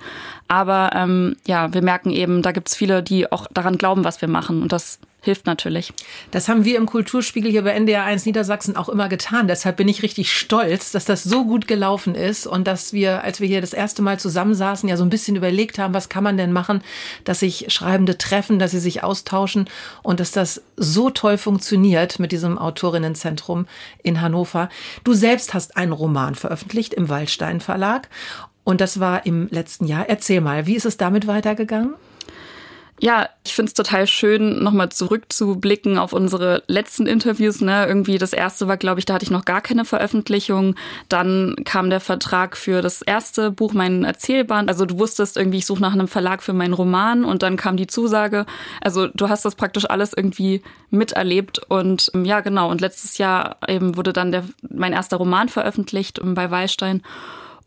aber 0.48 0.92
ähm, 0.96 1.36
ja, 1.46 1.74
wir 1.74 1.84
merken 1.84 2.10
eben, 2.10 2.42
da 2.42 2.52
gibt 2.52 2.70
es 2.70 2.76
viele, 2.76 3.04
die 3.04 3.32
auch 3.32 3.46
daran 3.54 3.78
glauben, 3.78 4.04
was 4.04 4.22
wir 4.22 4.28
machen 4.28 4.64
und 4.64 4.72
das 4.72 5.00
hilft 5.26 5.46
natürlich. 5.46 5.94
Das 6.32 6.48
haben 6.48 6.66
wir 6.66 6.78
im 6.78 6.86
Kulturspiegel 6.86 7.52
hier 7.52 7.64
bei 7.64 7.72
NDR 7.72 8.04
1 8.04 8.26
Niedersachsen 8.26 8.76
auch 8.76 8.90
immer 8.90 9.10
getan. 9.10 9.48
Deshalb 9.48 9.78
bin 9.78 9.88
ich 9.88 10.04
richtig 10.04 10.32
stolz, 10.32 10.92
dass 10.92 11.06
das 11.06 11.24
so 11.24 11.46
gut 11.46 11.68
gelaufen 11.68 12.16
ist 12.16 12.48
und 12.48 12.66
dass 12.66 12.94
wir, 12.94 13.24
als 13.24 13.42
wir 13.42 13.48
hier 13.48 13.62
das 13.62 13.74
erste 13.74 14.02
Mal 14.02 14.20
zusammensaßen, 14.20 14.88
ja 14.88 14.98
so 14.98 15.04
ein 15.04 15.10
bisschen 15.10 15.36
überlegt 15.36 15.78
haben, 15.78 15.94
was 15.94 16.10
kann 16.10 16.24
man 16.24 16.38
denn 16.38 16.54
machen, 16.54 16.82
dass 17.24 17.42
sich 17.42 17.66
Schreibende 17.70 18.18
treffen, 18.18 18.60
dass 18.60 18.72
sie 18.72 18.80
sich 18.80 19.04
austauschen 19.04 19.70
und 20.04 20.20
dass 20.20 20.32
das 20.32 20.62
so 20.78 21.10
toll 21.10 21.38
funktioniert 21.38 22.20
mit 22.20 22.32
diesem 22.32 22.58
Autorinnenzentrum 22.58 23.68
in 24.04 24.22
Hannover. 24.22 24.70
Du 25.04 25.14
selbst 25.14 25.54
hast 25.54 25.76
einen 25.78 25.92
Roman 25.92 26.36
veröffentlicht 26.36 26.94
im 26.94 27.10
Waldstein 27.10 27.60
Verlag 27.60 28.10
und 28.64 28.82
das 28.82 29.00
war 29.00 29.26
im 29.26 29.48
letzten 29.50 29.86
Jahr. 29.86 30.10
Erzähl 30.10 30.42
mal, 30.42 30.66
wie 30.66 30.76
ist 30.76 30.86
es 30.86 30.98
damit 30.98 31.28
weitergegangen? 31.28 31.94
Ja, 33.02 33.28
ich 33.44 33.54
finde 33.54 33.68
es 33.68 33.74
total 33.74 34.08
schön, 34.08 34.64
nochmal 34.64 34.88
zurückzublicken 34.90 35.98
auf 35.98 36.14
unsere 36.14 36.64
letzten 36.68 37.08
Interviews. 37.08 37.60
Ne? 37.60 37.86
Irgendwie 37.86 38.18
das 38.18 38.32
erste 38.32 38.70
war, 38.70 38.78
glaube 38.78 39.00
ich, 39.00 39.06
da 39.06 39.16
hatte 39.16 39.26
ich 39.26 39.32
noch 39.32 39.44
gar 39.44 39.60
keine 39.60 39.84
Veröffentlichung. 39.84 40.76
Dann 41.10 41.56
kam 41.66 41.90
der 41.90 42.00
Vertrag 42.00 42.56
für 42.56 42.82
das 42.82 43.02
erste 43.02 43.52
Buch, 43.52 43.74
mein 43.74 44.06
Erzählband. 44.06 44.70
Also 44.70 44.86
du 44.86 44.98
wusstest 44.98 45.36
irgendwie, 45.36 45.58
ich 45.58 45.66
suche 45.66 45.82
nach 45.82 45.92
einem 45.92 46.08
Verlag 46.08 46.42
für 46.42 46.54
meinen 46.54 46.74
Roman 46.74 47.26
und 47.26 47.44
dann 47.44 47.58
kam 47.58 47.76
die 47.76 47.88
Zusage. 47.88 48.46
Also 48.80 49.08
du 49.08 49.28
hast 49.28 49.44
das 49.44 49.56
praktisch 49.56 49.90
alles 49.90 50.14
irgendwie 50.16 50.62
miterlebt. 50.90 51.60
Und 51.68 52.10
ähm, 52.14 52.24
ja, 52.24 52.40
genau. 52.40 52.72
Und 52.72 52.80
letztes 52.80 53.18
Jahr 53.18 53.58
eben 53.68 53.98
wurde 53.98 54.14
dann 54.14 54.32
der, 54.32 54.46
mein 54.70 54.94
erster 54.94 55.18
Roman 55.18 55.50
veröffentlicht 55.50 56.20
ähm, 56.24 56.34
bei 56.34 56.50
Wallstein. 56.50 57.02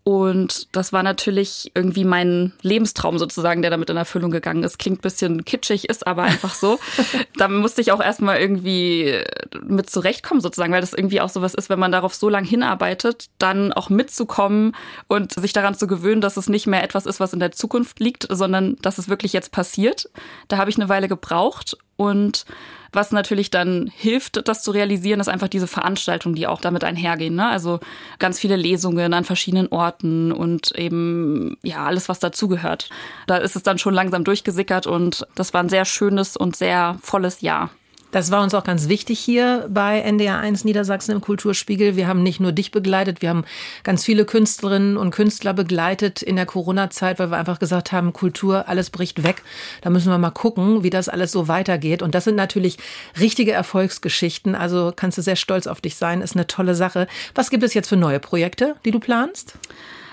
Und 0.09 0.75
das 0.75 0.95
war 0.95 1.03
natürlich 1.03 1.71
irgendwie 1.75 2.07
mein 2.07 2.55
Lebenstraum 2.63 3.19
sozusagen, 3.19 3.61
der 3.61 3.71
damit 3.71 3.91
in 3.91 3.99
Erfüllung 3.99 4.31
gegangen 4.31 4.63
ist. 4.63 4.79
Klingt 4.79 5.01
ein 5.01 5.03
bisschen 5.03 5.45
kitschig, 5.45 5.87
ist 5.87 6.07
aber 6.07 6.23
einfach 6.23 6.55
so. 6.55 6.79
da 7.37 7.47
musste 7.47 7.83
ich 7.83 7.93
auch 7.93 8.01
erstmal 8.01 8.39
irgendwie 8.39 9.21
mit 9.63 9.91
zurechtkommen 9.91 10.41
sozusagen, 10.41 10.73
weil 10.73 10.81
das 10.81 10.95
irgendwie 10.95 11.21
auch 11.21 11.29
sowas 11.29 11.53
ist, 11.53 11.69
wenn 11.69 11.79
man 11.79 11.93
darauf 11.93 12.15
so 12.15 12.31
lange 12.31 12.49
hinarbeitet, 12.49 13.27
dann 13.37 13.75
auch 13.75 13.91
mitzukommen 13.91 14.75
und 15.09 15.35
sich 15.35 15.53
daran 15.53 15.75
zu 15.75 15.87
gewöhnen, 15.87 16.23
dass 16.23 16.39
es 16.39 16.49
nicht 16.49 16.67
mehr 16.67 16.83
etwas 16.83 17.05
ist, 17.05 17.21
was 17.21 17.35
in 17.35 17.41
der 17.41 17.53
Zukunft 17.53 18.01
liegt, 18.01 18.29
sondern 18.31 18.77
dass 18.81 18.97
es 18.97 19.11
wirklich 19.11 19.35
jetzt 19.35 19.53
passiert. 19.53 20.09
Da 20.49 20.57
habe 20.57 20.71
ich 20.71 20.79
eine 20.79 20.89
Weile 20.89 21.09
gebraucht 21.09 21.77
und 21.97 22.47
was 22.93 23.12
natürlich 23.12 23.50
dann 23.50 23.90
hilft, 23.94 24.49
das 24.49 24.62
zu 24.62 24.70
realisieren, 24.70 25.20
ist 25.20 25.29
einfach 25.29 25.49
diese 25.49 25.67
Veranstaltungen, 25.67 26.35
die 26.35 26.46
auch 26.46 26.61
damit 26.61 26.85
einhergehen. 26.85 27.35
Ne? 27.35 27.46
Also 27.49 27.81
ganz 28.19 28.38
viele 28.38 28.56
Lesungen 28.56 29.14
an 29.14 29.25
verschiedenen 29.25 29.69
Orten 29.69 30.32
und 30.32 30.73
eben 30.73 31.57
ja 31.62 31.85
alles, 31.85 32.09
was 32.09 32.18
dazugehört. 32.18 32.88
Da 33.26 33.37
ist 33.37 33.57
es 33.57 33.62
dann 33.62 33.78
schon 33.78 33.95
langsam 33.95 34.25
durchgesickert 34.25 34.87
und 34.87 35.26
das 35.35 35.54
war 35.54 35.62
ein 35.62 35.68
sehr 35.68 35.85
schönes 35.85 36.37
und 36.37 36.57
sehr 36.57 36.99
volles 37.02 37.40
Jahr. 37.40 37.71
Das 38.11 38.31
war 38.31 38.43
uns 38.43 38.55
auch 38.55 38.65
ganz 38.65 38.88
wichtig 38.88 39.19
hier 39.19 39.67
bei 39.69 40.03
NDR1 40.03 40.65
Niedersachsen 40.65 41.12
im 41.12 41.21
Kulturspiegel. 41.21 41.95
Wir 41.95 42.09
haben 42.09 42.23
nicht 42.23 42.41
nur 42.41 42.53
dich 42.53 42.71
begleitet, 42.71 43.21
wir 43.21 43.29
haben 43.29 43.45
ganz 43.85 44.03
viele 44.03 44.25
Künstlerinnen 44.25 44.97
und 44.97 45.11
Künstler 45.11 45.53
begleitet 45.53 46.23
in 46.23 46.37
der 46.37 46.47
Corona-Zeit, 46.47 47.19
weil 47.19 47.31
wir 47.31 47.37
einfach 47.37 47.59
gesagt 47.59 47.93
haben, 47.93 48.15
Kultur, 48.15 48.67
alles 48.67 48.88
bricht 48.88 49.25
weg. 49.25 49.43
Da 49.83 49.91
müssen 49.91 50.11
wir 50.11 50.17
mal 50.17 50.31
gucken, 50.31 50.83
wie 50.83 50.91
das 50.91 51.11
alles 51.11 51.33
so 51.33 51.49
weitergeht. 51.49 52.00
Und 52.00 52.15
das 52.15 52.25
sind 52.25 52.37
natürlich 52.37 52.79
richtige 53.21 53.53
Erfolgsgeschichten. 53.53 54.55
Also 54.55 54.93
kannst 54.97 55.19
du 55.19 55.23
sehr 55.23 55.37
stolz 55.37 55.67
auf 55.67 55.83
dich 55.83 55.97
sein. 55.97 56.23
Ist 56.23 56.35
eine 56.35 56.47
tolle 56.47 56.75
Sache. 56.75 57.09
Was 57.35 57.50
gibt 57.50 57.62
es 57.62 57.75
jetzt 57.75 57.88
für 57.88 57.97
neue 57.97 58.21
Projekte, 58.21 58.77
die 58.87 58.91
du 58.91 59.00
planst? 59.00 59.59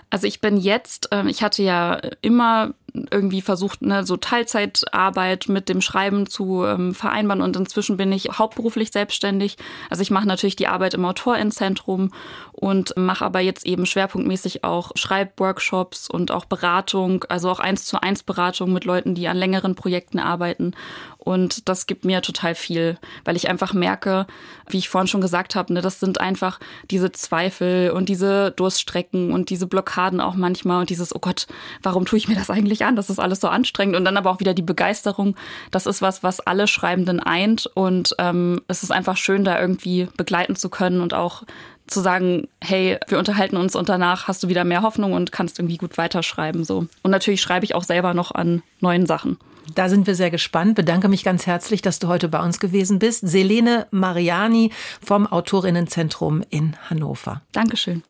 Also 0.09 0.27
ich 0.27 0.41
bin 0.41 0.57
jetzt, 0.57 1.09
ähm, 1.11 1.27
ich 1.27 1.43
hatte 1.43 1.63
ja 1.63 1.99
immer 2.21 2.73
irgendwie 3.11 3.41
versucht, 3.41 3.81
ne, 3.81 4.05
so 4.05 4.17
Teilzeitarbeit 4.17 5.47
mit 5.49 5.69
dem 5.69 5.81
Schreiben 5.81 6.27
zu 6.27 6.63
ähm, 6.65 6.93
vereinbaren 6.93 7.41
und 7.41 7.55
inzwischen 7.55 7.97
bin 7.97 8.11
ich 8.11 8.29
hauptberuflich 8.31 8.91
selbstständig. 8.91 9.57
Also 9.89 10.01
ich 10.01 10.11
mache 10.11 10.27
natürlich 10.27 10.55
die 10.55 10.67
Arbeit 10.67 10.93
im 10.93 11.05
Autorinnenzentrum 11.05 12.11
und 12.51 12.93
mache 12.97 13.25
aber 13.25 13.39
jetzt 13.39 13.65
eben 13.65 13.85
schwerpunktmäßig 13.85 14.63
auch 14.63 14.91
Schreibworkshops 14.95 16.09
und 16.09 16.31
auch 16.31 16.45
Beratung, 16.45 17.25
also 17.29 17.49
auch 17.49 17.59
eins 17.59 17.85
zu 17.85 18.01
eins 18.01 18.23
Beratung 18.23 18.73
mit 18.73 18.85
Leuten, 18.85 19.15
die 19.15 19.27
an 19.27 19.37
längeren 19.37 19.75
Projekten 19.75 20.19
arbeiten 20.19 20.73
und 21.25 21.67
das 21.67 21.87
gibt 21.87 22.05
mir 22.05 22.21
total 22.21 22.53
viel, 22.53 22.99
weil 23.25 23.35
ich 23.35 23.49
einfach 23.49 23.73
merke, 23.73 24.27
wie 24.69 24.77
ich 24.77 24.89
vorhin 24.89 25.07
schon 25.07 25.21
gesagt 25.21 25.55
habe, 25.55 25.73
ne, 25.73 25.81
das 25.81 25.99
sind 25.99 26.21
einfach 26.21 26.59
diese 26.91 27.11
Zweifel 27.11 27.89
und 27.89 28.09
diese 28.09 28.51
Durststrecken 28.51 29.31
und 29.31 29.49
diese 29.49 29.65
Blockaden 29.65 30.21
auch 30.21 30.35
manchmal 30.35 30.81
und 30.81 30.91
dieses, 30.91 31.15
oh 31.15 31.19
Gott, 31.19 31.47
warum 31.81 32.05
tue 32.05 32.19
ich 32.19 32.27
mir 32.27 32.35
das 32.35 32.51
eigentlich 32.51 32.84
gern, 32.85 32.95
das 32.95 33.09
ist 33.09 33.19
alles 33.19 33.39
so 33.39 33.47
anstrengend. 33.47 33.95
Und 33.95 34.05
dann 34.05 34.17
aber 34.17 34.29
auch 34.29 34.39
wieder 34.39 34.53
die 34.53 34.61
Begeisterung, 34.61 35.35
das 35.71 35.85
ist 35.85 36.01
was, 36.01 36.23
was 36.23 36.39
alle 36.39 36.67
Schreibenden 36.67 37.19
eint. 37.19 37.69
Und 37.73 38.15
ähm, 38.19 38.61
es 38.67 38.83
ist 38.83 38.91
einfach 38.91 39.17
schön, 39.17 39.43
da 39.43 39.59
irgendwie 39.59 40.07
begleiten 40.17 40.55
zu 40.55 40.69
können 40.69 41.01
und 41.01 41.13
auch 41.13 41.43
zu 41.87 42.01
sagen, 42.01 42.47
hey, 42.63 42.97
wir 43.07 43.19
unterhalten 43.19 43.57
uns 43.57 43.75
und 43.75 43.89
danach 43.89 44.27
hast 44.27 44.41
du 44.41 44.47
wieder 44.47 44.63
mehr 44.63 44.81
Hoffnung 44.81 45.13
und 45.13 45.31
kannst 45.31 45.59
irgendwie 45.59 45.77
gut 45.77 45.97
weiterschreiben. 45.97 46.63
So. 46.63 46.87
Und 47.03 47.11
natürlich 47.11 47.41
schreibe 47.41 47.65
ich 47.65 47.75
auch 47.75 47.83
selber 47.83 48.13
noch 48.13 48.31
an 48.31 48.63
neuen 48.79 49.05
Sachen. 49.05 49.37
Da 49.73 49.89
sind 49.89 50.07
wir 50.07 50.15
sehr 50.15 50.31
gespannt. 50.31 50.75
Bedanke 50.75 51.09
mich 51.09 51.23
ganz 51.23 51.47
herzlich, 51.47 51.81
dass 51.81 51.99
du 51.99 52.07
heute 52.07 52.27
bei 52.27 52.39
uns 52.39 52.59
gewesen 52.59 52.99
bist. 52.99 53.27
Selene 53.27 53.87
Mariani 53.91 54.71
vom 55.03 55.25
Autorinnenzentrum 55.27 56.43
in 56.49 56.75
Hannover. 56.89 57.41
Dankeschön. 57.51 58.03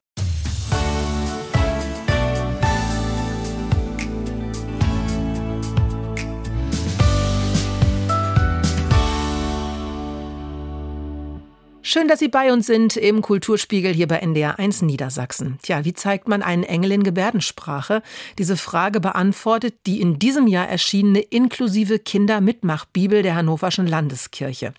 Schön, 11.96 12.10
dass 12.10 12.20
Sie 12.20 12.28
bei 12.28 12.52
uns 12.52 12.66
sind 12.66 12.98
im 12.98 13.22
Kulturspiegel 13.22 13.94
hier 13.94 14.10
bei 14.10 14.18
NDR 14.18 14.60
1 14.60 14.82
Niedersachsen. 14.82 15.60
Tja, 15.62 15.86
wie 15.86 15.94
zeigt 15.94 16.28
man 16.28 16.42
einen 16.42 16.66
Engel 16.66 16.92
in 16.92 17.04
Gebärdensprache? 17.04 18.02
Diese 18.38 18.58
Frage 18.58 19.00
beantwortet 19.00 19.76
die 19.86 20.02
in 20.02 20.20
diesem 20.20 20.48
Jahr 20.48 20.68
erschienene 20.68 21.22
inklusive 21.22 22.00
Kindermitmachbibel 22.00 23.24
der 23.24 23.36
Hannoverschen 23.36 23.88
Landeskirche. 23.88 24.74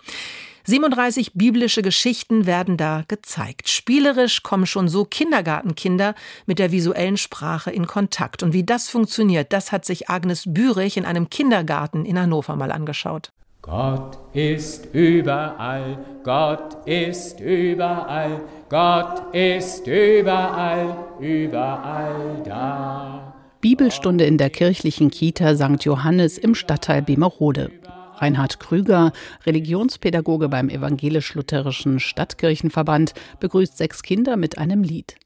37 0.65 1.33
biblische 1.33 1.81
Geschichten 1.81 2.45
werden 2.45 2.77
da 2.77 3.05
gezeigt. 3.09 3.71
Spielerisch 3.71 4.43
kommen 4.43 4.67
schon 4.67 4.87
so 4.87 5.07
Kindergartenkinder 5.07 6.15
mit 6.45 6.59
der 6.59 6.71
visuellen 6.71 7.17
Sprache 7.17 7.71
in 7.71 7.87
Kontakt. 7.87 8.43
Und 8.43 8.53
wie 8.53 8.65
das 8.65 8.91
funktioniert, 8.91 9.55
das 9.55 9.73
hat 9.73 9.87
sich 9.87 10.11
Agnes 10.11 10.43
Bürich 10.47 10.99
in 10.99 11.07
einem 11.07 11.31
Kindergarten 11.31 12.05
in 12.05 12.21
Hannover 12.21 12.57
mal 12.57 12.73
angeschaut. 12.73 13.33
Gott 13.67 14.17
ist 14.33 14.95
überall, 14.95 15.99
Gott 16.23 16.87
ist 16.87 17.41
überall, 17.41 18.41
Gott 18.69 19.35
ist 19.35 19.89
überall, 19.89 20.97
überall 21.19 22.43
da. 22.45 23.35
Bibelstunde 23.61 24.25
in 24.25 24.39
der 24.39 24.51
kirchlichen 24.51 25.11
Kita 25.11 25.57
St. 25.57 25.85
Johannes 25.85 26.39
im 26.39 26.55
Stadtteil 26.55 27.03
Bemerode. 27.03 27.73
Reinhard 28.15 28.61
Krüger, 28.61 29.11
Religionspädagoge 29.47 30.49
beim 30.49 30.69
Evangelisch-Lutherischen 30.69 31.99
Stadtkirchenverband, 31.99 33.15
begrüßt 33.41 33.77
sechs 33.77 34.03
Kinder 34.03 34.37
mit 34.37 34.59
einem 34.59 34.85
Lied. 34.85 35.17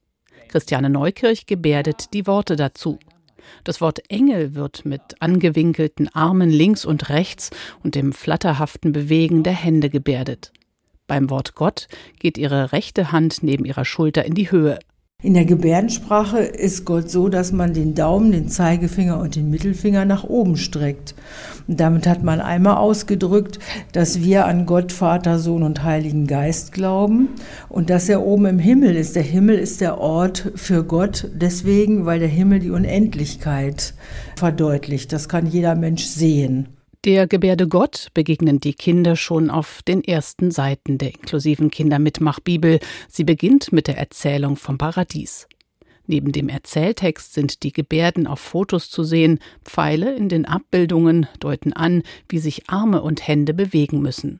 Christiane 0.48 0.88
Neukirch 0.88 1.44
gebärdet 1.44 2.14
die 2.14 2.26
Worte 2.26 2.56
dazu. 2.56 2.98
Das 3.64 3.80
Wort 3.80 4.10
Engel 4.10 4.54
wird 4.54 4.84
mit 4.84 5.00
angewinkelten 5.20 6.08
Armen 6.14 6.50
links 6.50 6.84
und 6.84 7.08
rechts 7.08 7.50
und 7.82 7.94
dem 7.94 8.12
flatterhaften 8.12 8.92
Bewegen 8.92 9.42
der 9.42 9.52
Hände 9.52 9.90
gebärdet. 9.90 10.52
Beim 11.06 11.30
Wort 11.30 11.54
Gott 11.54 11.88
geht 12.18 12.38
ihre 12.38 12.72
rechte 12.72 13.12
Hand 13.12 13.42
neben 13.42 13.64
ihrer 13.64 13.84
Schulter 13.84 14.24
in 14.24 14.34
die 14.34 14.50
Höhe. 14.50 14.78
In 15.22 15.34
der 15.34 15.44
Gebärdensprache 15.44 16.38
ist 16.38 16.86
Gott 16.86 17.10
so, 17.10 17.28
dass 17.28 17.52
man 17.52 17.74
den 17.74 17.94
Daumen, 17.94 18.32
den 18.32 18.48
Zeigefinger 18.48 19.20
und 19.20 19.36
den 19.36 19.50
Mittelfinger 19.50 20.06
nach 20.06 20.24
oben 20.24 20.56
streckt. 20.56 21.14
Und 21.68 21.78
damit 21.78 22.06
hat 22.06 22.22
man 22.22 22.40
einmal 22.40 22.78
ausgedrückt, 22.78 23.58
dass 23.92 24.22
wir 24.22 24.46
an 24.46 24.64
Gott, 24.64 24.92
Vater, 24.92 25.38
Sohn 25.38 25.62
und 25.62 25.84
Heiligen 25.84 26.26
Geist 26.26 26.72
glauben 26.72 27.28
und 27.68 27.90
dass 27.90 28.08
er 28.08 28.22
oben 28.24 28.46
im 28.46 28.58
Himmel 28.58 28.96
ist. 28.96 29.14
Der 29.14 29.22
Himmel 29.22 29.58
ist 29.58 29.82
der 29.82 29.98
Ort 29.98 30.52
für 30.54 30.84
Gott, 30.84 31.28
deswegen, 31.34 32.06
weil 32.06 32.18
der 32.18 32.28
Himmel 32.28 32.60
die 32.60 32.70
Unendlichkeit 32.70 33.92
verdeutlicht. 34.36 35.12
Das 35.12 35.28
kann 35.28 35.46
jeder 35.46 35.74
Mensch 35.74 36.04
sehen. 36.04 36.79
Der 37.06 37.26
Gebärde 37.26 37.66
Gott 37.66 38.08
begegnen 38.12 38.60
die 38.60 38.74
Kinder 38.74 39.16
schon 39.16 39.48
auf 39.48 39.80
den 39.82 40.04
ersten 40.04 40.50
Seiten 40.50 40.98
der 40.98 41.14
inklusiven 41.14 41.70
Kindermitmachbibel. 41.70 42.78
Sie 43.08 43.24
beginnt 43.24 43.72
mit 43.72 43.86
der 43.86 43.96
Erzählung 43.96 44.56
vom 44.56 44.76
Paradies. 44.76 45.48
Neben 46.06 46.32
dem 46.32 46.50
Erzähltext 46.50 47.32
sind 47.32 47.62
die 47.62 47.72
Gebärden 47.72 48.26
auf 48.26 48.38
Fotos 48.38 48.90
zu 48.90 49.02
sehen. 49.02 49.38
Pfeile 49.64 50.14
in 50.14 50.28
den 50.28 50.44
Abbildungen 50.44 51.26
deuten 51.38 51.72
an, 51.72 52.02
wie 52.28 52.38
sich 52.38 52.68
Arme 52.68 53.00
und 53.00 53.26
Hände 53.26 53.54
bewegen 53.54 54.02
müssen. 54.02 54.38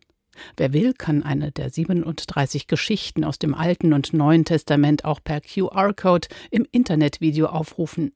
Wer 0.58 0.74
will, 0.74 0.92
kann 0.92 1.22
eine 1.22 1.52
der 1.52 1.70
37 1.70 2.66
Geschichten 2.66 3.24
aus 3.24 3.38
dem 3.38 3.54
Alten 3.54 3.94
und 3.94 4.12
Neuen 4.12 4.44
Testament 4.44 5.06
auch 5.06 5.20
per 5.24 5.40
QR-Code 5.40 6.28
im 6.50 6.66
Internetvideo 6.70 7.46
aufrufen. 7.46 8.12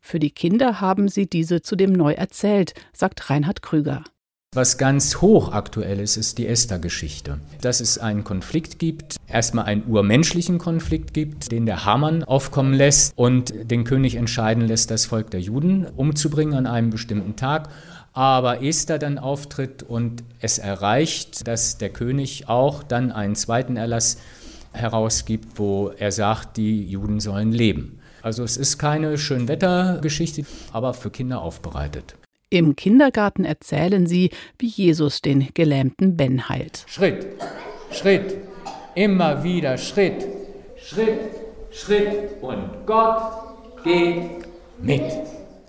Für 0.00 0.18
die 0.18 0.30
Kinder 0.30 0.80
haben 0.80 1.08
sie 1.08 1.26
diese 1.26 1.62
zudem 1.62 1.92
neu 1.92 2.12
erzählt, 2.12 2.74
sagt 2.92 3.30
Reinhard 3.30 3.62
Krüger. 3.62 4.02
Was 4.52 4.78
ganz 4.78 5.20
hochaktuell 5.20 6.00
ist, 6.00 6.16
ist 6.16 6.38
die 6.38 6.48
Esther-Geschichte. 6.48 7.38
Dass 7.60 7.78
es 7.78 7.98
einen 7.98 8.24
Konflikt 8.24 8.80
gibt, 8.80 9.14
erstmal 9.28 9.66
einen 9.66 9.86
urmenschlichen 9.86 10.58
Konflikt 10.58 11.14
gibt, 11.14 11.52
den 11.52 11.66
der 11.66 11.84
Hamann 11.84 12.24
aufkommen 12.24 12.74
lässt 12.74 13.16
und 13.16 13.52
den 13.70 13.84
König 13.84 14.16
entscheiden 14.16 14.66
lässt, 14.66 14.90
das 14.90 15.06
Volk 15.06 15.30
der 15.30 15.40
Juden 15.40 15.86
umzubringen 15.86 16.54
an 16.54 16.66
einem 16.66 16.90
bestimmten 16.90 17.36
Tag. 17.36 17.68
Aber 18.12 18.60
Esther 18.60 18.98
dann 18.98 19.18
auftritt 19.18 19.84
und 19.84 20.24
es 20.40 20.58
erreicht, 20.58 21.46
dass 21.46 21.78
der 21.78 21.90
König 21.90 22.48
auch 22.48 22.82
dann 22.82 23.12
einen 23.12 23.36
zweiten 23.36 23.76
Erlass 23.76 24.18
herausgibt, 24.72 25.60
wo 25.60 25.92
er 25.96 26.10
sagt, 26.10 26.56
die 26.56 26.84
Juden 26.84 27.20
sollen 27.20 27.52
leben. 27.52 27.99
Also 28.22 28.42
es 28.42 28.56
ist 28.56 28.78
keine 28.78 29.16
Schönwettergeschichte, 29.18 30.44
aber 30.72 30.94
für 30.94 31.10
Kinder 31.10 31.42
aufbereitet. 31.42 32.16
Im 32.50 32.74
Kindergarten 32.74 33.44
erzählen 33.44 34.06
sie, 34.06 34.30
wie 34.58 34.66
Jesus 34.66 35.22
den 35.22 35.48
gelähmten 35.54 36.16
Ben 36.16 36.48
heilt. 36.48 36.84
Schritt, 36.88 37.26
Schritt, 37.92 38.36
immer 38.94 39.44
wieder 39.44 39.78
Schritt, 39.78 40.26
Schritt, 40.76 41.20
Schritt 41.70 42.42
und 42.42 42.86
Gott 42.86 43.84
geht 43.84 44.48
mit. 44.82 45.04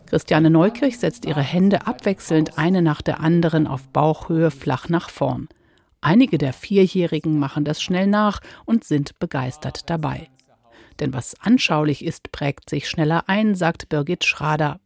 Christiane 0.07 0.49
Neukirch 0.49 0.97
setzt 0.97 1.25
ihre 1.25 1.41
Hände 1.41 1.87
abwechselnd 1.87 2.57
eine 2.57 2.81
nach 2.81 3.01
der 3.01 3.19
anderen 3.19 3.67
auf 3.67 3.87
Bauchhöhe 3.89 4.51
flach 4.51 4.89
nach 4.89 5.09
vorn. 5.09 5.47
Einige 6.01 6.39
der 6.39 6.51
Vierjährigen 6.51 7.37
machen 7.37 7.63
das 7.63 7.81
schnell 7.81 8.07
nach 8.07 8.41
und 8.65 8.83
sind 8.83 9.19
begeistert 9.19 9.89
dabei. 9.89 10.27
Denn 10.99 11.13
was 11.13 11.35
anschaulich 11.41 12.05
ist, 12.05 12.31
prägt 12.31 12.69
sich 12.69 12.89
schneller 12.89 13.23
ein, 13.27 13.55
sagt 13.55 13.89
Birgit 13.89 14.25
Schrader. 14.25 14.79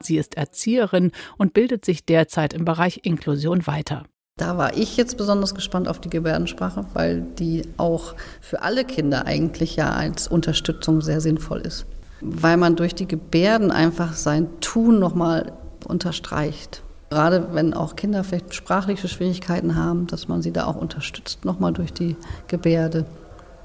Sie 0.00 0.16
ist 0.16 0.36
Erzieherin 0.36 1.12
und 1.38 1.54
bildet 1.54 1.84
sich 1.84 2.04
derzeit 2.04 2.52
im 2.52 2.64
Bereich 2.64 3.00
Inklusion 3.04 3.66
weiter. 3.66 4.04
Da 4.38 4.56
war 4.56 4.76
ich 4.76 4.96
jetzt 4.96 5.18
besonders 5.18 5.54
gespannt 5.54 5.88
auf 5.88 6.00
die 6.00 6.10
Gebärdensprache, 6.10 6.86
weil 6.94 7.20
die 7.38 7.62
auch 7.76 8.14
für 8.40 8.62
alle 8.62 8.84
Kinder 8.84 9.26
eigentlich 9.26 9.76
ja 9.76 9.92
als 9.92 10.26
Unterstützung 10.26 11.02
sehr 11.02 11.20
sinnvoll 11.20 11.60
ist. 11.60 11.86
Weil 12.20 12.56
man 12.56 12.76
durch 12.76 12.94
die 12.94 13.06
Gebärden 13.06 13.70
einfach 13.70 14.14
sein 14.14 14.48
Tun 14.60 14.98
nochmal 14.98 15.52
unterstreicht. 15.86 16.82
Gerade 17.10 17.48
wenn 17.52 17.74
auch 17.74 17.94
Kinder 17.94 18.24
vielleicht 18.24 18.54
sprachliche 18.54 19.06
Schwierigkeiten 19.06 19.76
haben, 19.76 20.06
dass 20.06 20.28
man 20.28 20.40
sie 20.40 20.52
da 20.52 20.64
auch 20.64 20.76
unterstützt, 20.76 21.44
nochmal 21.44 21.74
durch 21.74 21.92
die 21.92 22.16
Gebärde. 22.48 23.04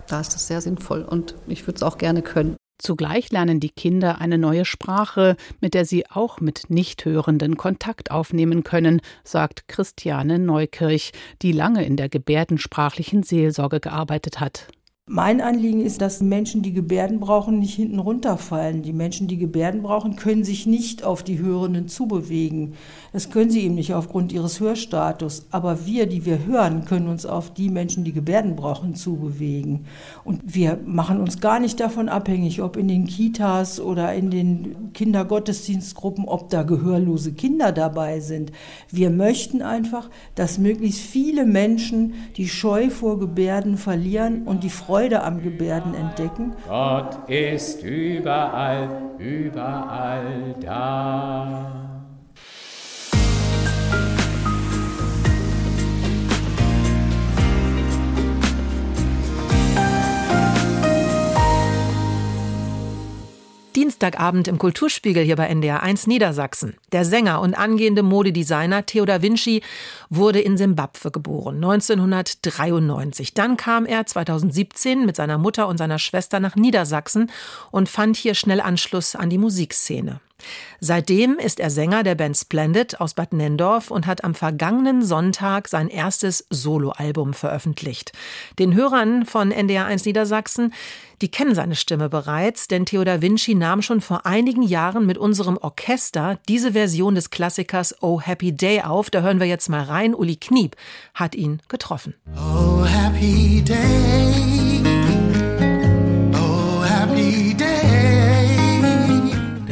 Da 0.08 0.22
ist 0.22 0.36
es 0.36 0.48
sehr 0.48 0.62
sinnvoll 0.62 1.04
und 1.04 1.36
ich 1.48 1.68
würde 1.68 1.78
es 1.78 1.84
auch 1.84 1.98
gerne 1.98 2.22
können. 2.22 2.56
Zugleich 2.80 3.32
lernen 3.32 3.60
die 3.60 3.72
Kinder 3.72 4.22
eine 4.22 4.38
neue 4.38 4.64
Sprache, 4.64 5.36
mit 5.62 5.74
der 5.74 5.84
sie 5.84 6.08
auch 6.10 6.40
mit 6.40 6.70
Nichthörenden 6.70 7.58
Kontakt 7.58 8.12
aufnehmen 8.12 8.64
können, 8.64 9.02
sagt 9.24 9.68
Christiane 9.68 10.38
Neukirch, 10.38 11.12
die 11.42 11.52
lange 11.52 11.84
in 11.86 11.98
der 11.98 12.08
gebärdensprachlichen 12.08 13.24
Seelsorge 13.24 13.80
gearbeitet 13.80 14.40
hat. 14.40 14.68
Mein 15.10 15.40
Anliegen 15.40 15.80
ist, 15.80 16.02
dass 16.02 16.22
Menschen, 16.22 16.64
die 16.64 16.74
Gebärden 16.74 17.22
brauchen, 17.22 17.60
nicht 17.60 17.76
hinten 17.76 18.00
runterfallen. 18.00 18.82
Die 18.82 18.92
Menschen, 18.92 19.30
die 19.30 19.38
Gebärden 19.38 19.82
brauchen, 19.82 20.18
können 20.18 20.44
sich 20.44 20.66
nicht 20.66 21.06
auf 21.06 21.24
die 21.24 21.40
Hörenden 21.40 21.88
zubewegen. 21.88 22.74
Das 23.14 23.30
können 23.30 23.50
sie 23.50 23.62
eben 23.62 23.76
nicht 23.76 23.94
aufgrund 23.94 24.34
ihres 24.34 24.60
Hörstatus. 24.60 25.46
Aber 25.50 25.86
wir, 25.86 26.08
die 26.08 26.26
wir 26.26 26.46
hören, 26.46 26.84
können 26.84 27.08
uns 27.08 27.26
auf 27.26 27.54
die 27.54 27.70
Menschen, 27.70 28.04
die 28.04 28.12
Gebärden 28.12 28.58
brauchen, 28.58 28.96
zubewegen. 28.96 29.86
Und 30.26 30.42
wir 30.44 30.78
machen 30.86 31.22
uns 31.22 31.40
gar 31.40 31.62
nicht 31.62 31.80
davon 31.80 32.10
abhängig, 32.10 32.62
ob 32.62 32.76
in 32.76 32.90
den 32.90 33.06
Kitas 33.06 33.80
oder 33.80 34.14
in 34.14 34.30
den 34.30 34.92
Kindergottesdienstgruppen, 34.92 36.26
ob 36.26 36.50
da 36.50 36.64
gehörlose 36.64 37.32
Kinder 37.32 37.72
dabei 37.72 38.20
sind. 38.20 38.52
Wir 38.92 39.10
möchten 39.10 39.62
einfach, 39.62 40.10
dass 40.36 40.58
möglichst 40.58 41.00
viele 41.00 41.46
Menschen 41.46 42.16
die 42.36 42.50
Scheu 42.50 42.90
vor 42.90 43.20
Gebärden 43.20 43.78
verlieren 43.78 44.44
und 44.44 44.66
die 44.66 44.70
Freude 44.70 44.97
Freude 44.98 45.22
am 45.22 45.44
Gebärden 45.44 45.94
entdecken. 45.94 46.56
Gott 46.68 47.30
ist 47.30 47.84
überall, 47.84 48.90
überall 49.20 50.56
da. 50.60 51.87
Dienstagabend 63.78 64.48
im 64.48 64.58
Kulturspiegel 64.58 65.24
hier 65.24 65.36
bei 65.36 65.46
NDR 65.46 65.84
1 65.84 66.08
Niedersachsen. 66.08 66.78
Der 66.94 67.06
Sänger 67.06 67.42
und 67.42 67.54
angehende 67.54 68.02
Modedesigner 68.02 68.88
Theo 68.88 69.06
da 69.06 69.22
Vinci 69.22 69.62
wurde 70.10 70.42
in 70.42 70.58
Simbabwe 70.58 71.12
geboren, 71.12 71.58
1993. 71.58 73.36
Dann 73.36 73.56
kam 73.56 73.86
er 73.86 74.08
2017 74.08 75.06
mit 75.06 75.16
seiner 75.16 75.38
Mutter 75.38 75.68
und 75.68 75.78
seiner 75.78 76.00
Schwester 76.00 76.40
nach 76.40 76.56
Niedersachsen 76.56 77.30
und 77.70 77.88
fand 77.88 78.18
hier 78.18 78.34
schnell 78.34 78.62
Anschluss 78.62 79.16
an 79.16 79.30
die 79.30 79.38
Musikszene. 79.38 80.22
Seitdem 80.80 81.38
ist 81.38 81.60
er 81.60 81.70
Sänger 81.70 82.04
der 82.04 82.16
Band 82.16 82.38
Splendid 82.38 83.00
aus 83.02 83.14
Bad 83.14 83.34
Nendorf 83.34 83.92
und 83.92 84.06
hat 84.06 84.24
am 84.24 84.36
vergangenen 84.36 85.04
Sonntag 85.04 85.68
sein 85.68 85.88
erstes 85.88 86.46
Soloalbum 86.50 87.34
veröffentlicht. 87.34 88.12
Den 88.60 88.76
Hörern 88.76 89.26
von 89.26 89.52
NDR1 89.52 90.06
Niedersachsen, 90.06 90.74
die 91.22 91.30
kennen 91.30 91.56
seine 91.56 91.76
Stimme 91.76 92.10
bereits, 92.10 92.68
denn 92.68 92.86
Theo 92.86 93.04
da 93.04 93.22
Vinci 93.22 93.56
nahm 93.56 93.82
schon 93.82 94.02
vor 94.02 94.26
einigen 94.26 94.62
Jahren 94.62 95.06
mit 95.06 95.18
unserem 95.18 95.58
Orchester 95.58 96.40
diese 96.48 96.74
Version 96.74 97.16
des 97.16 97.32
Klassikers 97.32 97.96
Oh 98.02 98.22
Happy 98.22 98.52
Day 98.52 98.82
auf. 98.82 99.10
Da 99.10 99.22
hören 99.22 99.40
wir 99.40 99.48
jetzt 99.48 99.70
mal 99.70 99.84
rein. 99.84 100.14
Uli 100.14 100.36
Kniep 100.36 100.76
hat 101.16 101.34
ihn 101.34 101.62
getroffen. 101.68 102.14
Oh 102.36 102.86
Happy 102.86 103.64
Day. 103.64 104.58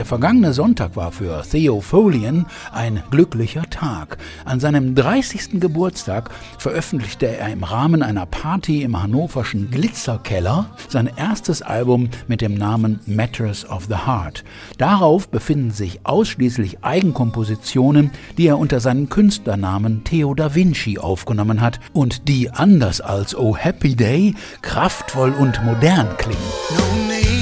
Der 0.05 0.09
vergangene 0.09 0.53
Sonntag 0.53 0.95
war 0.95 1.12
für 1.12 1.41
Theo 1.41 1.81
Folian 1.81 2.45
ein 2.71 3.01
glücklicher 3.09 3.67
Tag. 3.71 4.19
An 4.45 4.59
seinem 4.59 4.93
30. 4.93 5.59
Geburtstag 5.59 6.29
veröffentlichte 6.59 7.25
er 7.25 7.51
im 7.51 7.63
Rahmen 7.63 8.03
einer 8.03 8.27
Party 8.27 8.83
im 8.83 9.01
hannoverschen 9.01 9.71
Glitzerkeller 9.71 10.69
sein 10.89 11.09
erstes 11.15 11.63
Album 11.63 12.12
mit 12.27 12.41
dem 12.41 12.53
Namen 12.53 13.00
Matters 13.07 13.67
of 13.67 13.85
the 13.85 14.05
Heart. 14.05 14.43
Darauf 14.77 15.27
befinden 15.27 15.71
sich 15.71 16.01
ausschließlich 16.03 16.83
Eigenkompositionen, 16.83 18.12
die 18.38 18.45
er 18.45 18.59
unter 18.59 18.81
seinem 18.81 19.09
Künstlernamen 19.09 20.03
Theo 20.03 20.35
da 20.35 20.53
Vinci 20.53 21.00
aufgenommen 21.00 21.62
hat 21.62 21.79
und 21.93 22.27
die 22.27 22.51
anders 22.51 23.01
als 23.01 23.35
Oh 23.35 23.57
Happy 23.57 23.95
Day 23.95 24.35
kraftvoll 24.62 25.31
und 25.31 25.65
modern 25.65 26.15
klingen. 26.17 26.38
No 26.77 27.35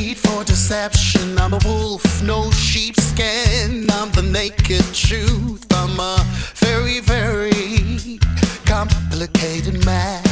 I'm 0.71 1.53
a 1.53 1.59
wolf, 1.65 2.23
no 2.23 2.49
sheepskin. 2.51 3.85
I'm 3.91 4.09
the 4.11 4.21
naked 4.21 4.85
truth. 4.93 5.65
I'm 5.71 5.99
a 5.99 6.23
very, 6.55 7.01
very 7.01 8.17
complicated 8.65 9.85
man. 9.85 10.23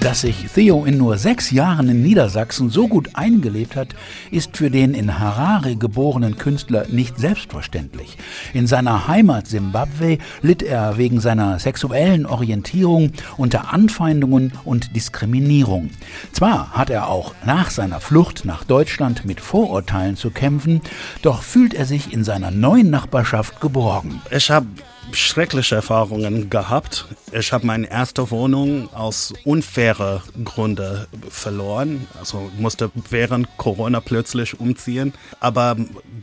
Dass 0.00 0.20
sich 0.20 0.46
Theo 0.54 0.84
in 0.84 0.96
nur 0.96 1.18
sechs 1.18 1.50
Jahren 1.50 1.88
in 1.88 2.02
Niedersachsen 2.02 2.70
so 2.70 2.86
gut 2.86 3.10
eingelebt 3.14 3.74
hat, 3.74 3.96
ist 4.30 4.56
für 4.56 4.70
den 4.70 4.94
in 4.94 5.18
Harare 5.18 5.74
geborenen 5.74 6.38
Künstler 6.38 6.86
nicht 6.88 7.18
selbstverständlich. 7.18 8.16
In 8.54 8.68
seiner 8.68 9.08
Heimat 9.08 9.48
Simbabwe 9.48 10.18
litt 10.40 10.62
er 10.62 10.98
wegen 10.98 11.18
seiner 11.18 11.58
sexuellen 11.58 12.26
Orientierung 12.26 13.10
unter 13.36 13.72
Anfeindungen 13.72 14.52
und 14.64 14.94
Diskriminierung. 14.94 15.90
Zwar 16.32 16.70
hat 16.70 16.90
er 16.90 17.08
auch 17.08 17.34
nach 17.44 17.70
seiner 17.70 17.98
Flucht 17.98 18.44
nach 18.44 18.62
Deutschland 18.62 19.24
mit 19.24 19.40
Vorurteilen 19.40 20.16
zu 20.16 20.30
kämpfen, 20.30 20.80
doch 21.22 21.42
fühlt 21.42 21.74
er 21.74 21.86
sich 21.86 22.12
in 22.12 22.22
seiner 22.22 22.52
neuen 22.52 22.90
Nachbarschaft 22.90 23.60
geborgen. 23.60 24.22
Ich 24.30 24.48
habe 24.48 24.66
schreckliche 25.12 25.76
Erfahrungen 25.76 26.50
gehabt. 26.50 27.06
Ich 27.32 27.52
habe 27.52 27.66
meine 27.66 27.90
erste 27.90 28.30
Wohnung 28.30 28.92
aus 28.92 29.32
unfairen 29.44 30.22
Gründen 30.44 31.06
verloren. 31.28 32.06
Also 32.18 32.50
musste 32.58 32.90
während 33.10 33.56
Corona 33.56 34.00
plötzlich 34.00 34.60
umziehen. 34.60 35.12
Aber 35.40 35.76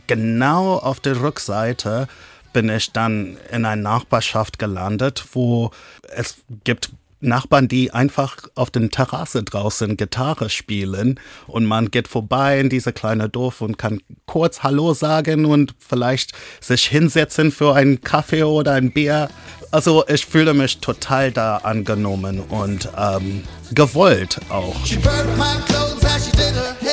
genau 0.06 0.76
auf 0.76 1.00
der 1.00 1.20
Rückseite 1.20 2.08
bin 2.52 2.68
ich 2.68 2.92
dann 2.92 3.36
in 3.52 3.64
eine 3.64 3.82
Nachbarschaft 3.82 4.58
gelandet, 4.58 5.24
wo 5.32 5.70
es 6.14 6.36
gibt 6.64 6.90
Nachbarn, 7.26 7.68
die 7.68 7.90
einfach 7.90 8.36
auf 8.54 8.70
den 8.70 8.90
Terrasse 8.90 9.42
draußen 9.42 9.96
Gitarre 9.96 10.48
spielen 10.48 11.20
und 11.46 11.64
man 11.64 11.90
geht 11.90 12.08
vorbei 12.08 12.60
in 12.60 12.68
diese 12.68 12.92
kleine 12.92 13.28
Dorf 13.28 13.60
und 13.60 13.78
kann 13.78 14.00
kurz 14.26 14.62
Hallo 14.62 14.94
sagen 14.94 15.44
und 15.44 15.74
vielleicht 15.78 16.32
sich 16.60 16.86
hinsetzen 16.86 17.52
für 17.52 17.74
einen 17.74 18.00
Kaffee 18.00 18.44
oder 18.44 18.72
ein 18.72 18.92
Bier. 18.92 19.28
Also 19.70 20.04
ich 20.08 20.24
fühle 20.24 20.54
mich 20.54 20.78
total 20.78 21.32
da 21.32 21.58
angenommen 21.58 22.40
und 22.40 22.88
ähm, 22.96 23.42
gewollt 23.72 24.40
auch. 24.48 24.86
She 24.86 24.96
burned 24.96 25.36
my 25.36 25.56
clothes 25.66 26.04
as 26.04 26.24
she 26.24 26.30
did 26.32 26.54
her 26.54 26.85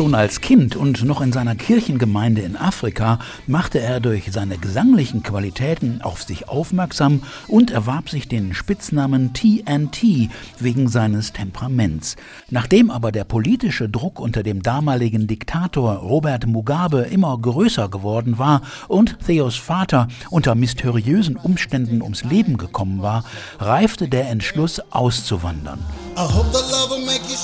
Schon 0.00 0.14
als 0.14 0.40
Kind 0.40 0.76
und 0.76 1.04
noch 1.04 1.20
in 1.20 1.30
seiner 1.30 1.54
Kirchengemeinde 1.54 2.40
in 2.40 2.56
Afrika 2.56 3.18
machte 3.46 3.80
er 3.80 4.00
durch 4.00 4.32
seine 4.32 4.56
gesanglichen 4.56 5.22
Qualitäten 5.22 6.00
auf 6.00 6.22
sich 6.22 6.48
aufmerksam 6.48 7.22
und 7.48 7.70
erwarb 7.70 8.08
sich 8.08 8.26
den 8.26 8.54
Spitznamen 8.54 9.34
TNT 9.34 10.30
wegen 10.58 10.88
seines 10.88 11.34
Temperaments. 11.34 12.16
Nachdem 12.48 12.90
aber 12.90 13.12
der 13.12 13.24
politische 13.24 13.90
Druck 13.90 14.20
unter 14.20 14.42
dem 14.42 14.62
damaligen 14.62 15.26
Diktator 15.26 15.96
Robert 15.96 16.46
Mugabe 16.46 17.00
immer 17.00 17.36
größer 17.36 17.90
geworden 17.90 18.38
war 18.38 18.62
und 18.88 19.18
Theos 19.26 19.56
Vater 19.56 20.08
unter 20.30 20.54
mysteriösen 20.54 21.36
Umständen 21.36 22.00
ums 22.00 22.24
Leben 22.24 22.56
gekommen 22.56 23.02
war, 23.02 23.22
reifte 23.58 24.08
der 24.08 24.30
Entschluss 24.30 24.80
auszuwandern. 24.88 25.80
I 26.16 26.20
hope 26.20 26.48
the 26.56 26.72
love 26.72 26.88
will 26.88 27.04
make 27.04 27.20
you 27.28 27.36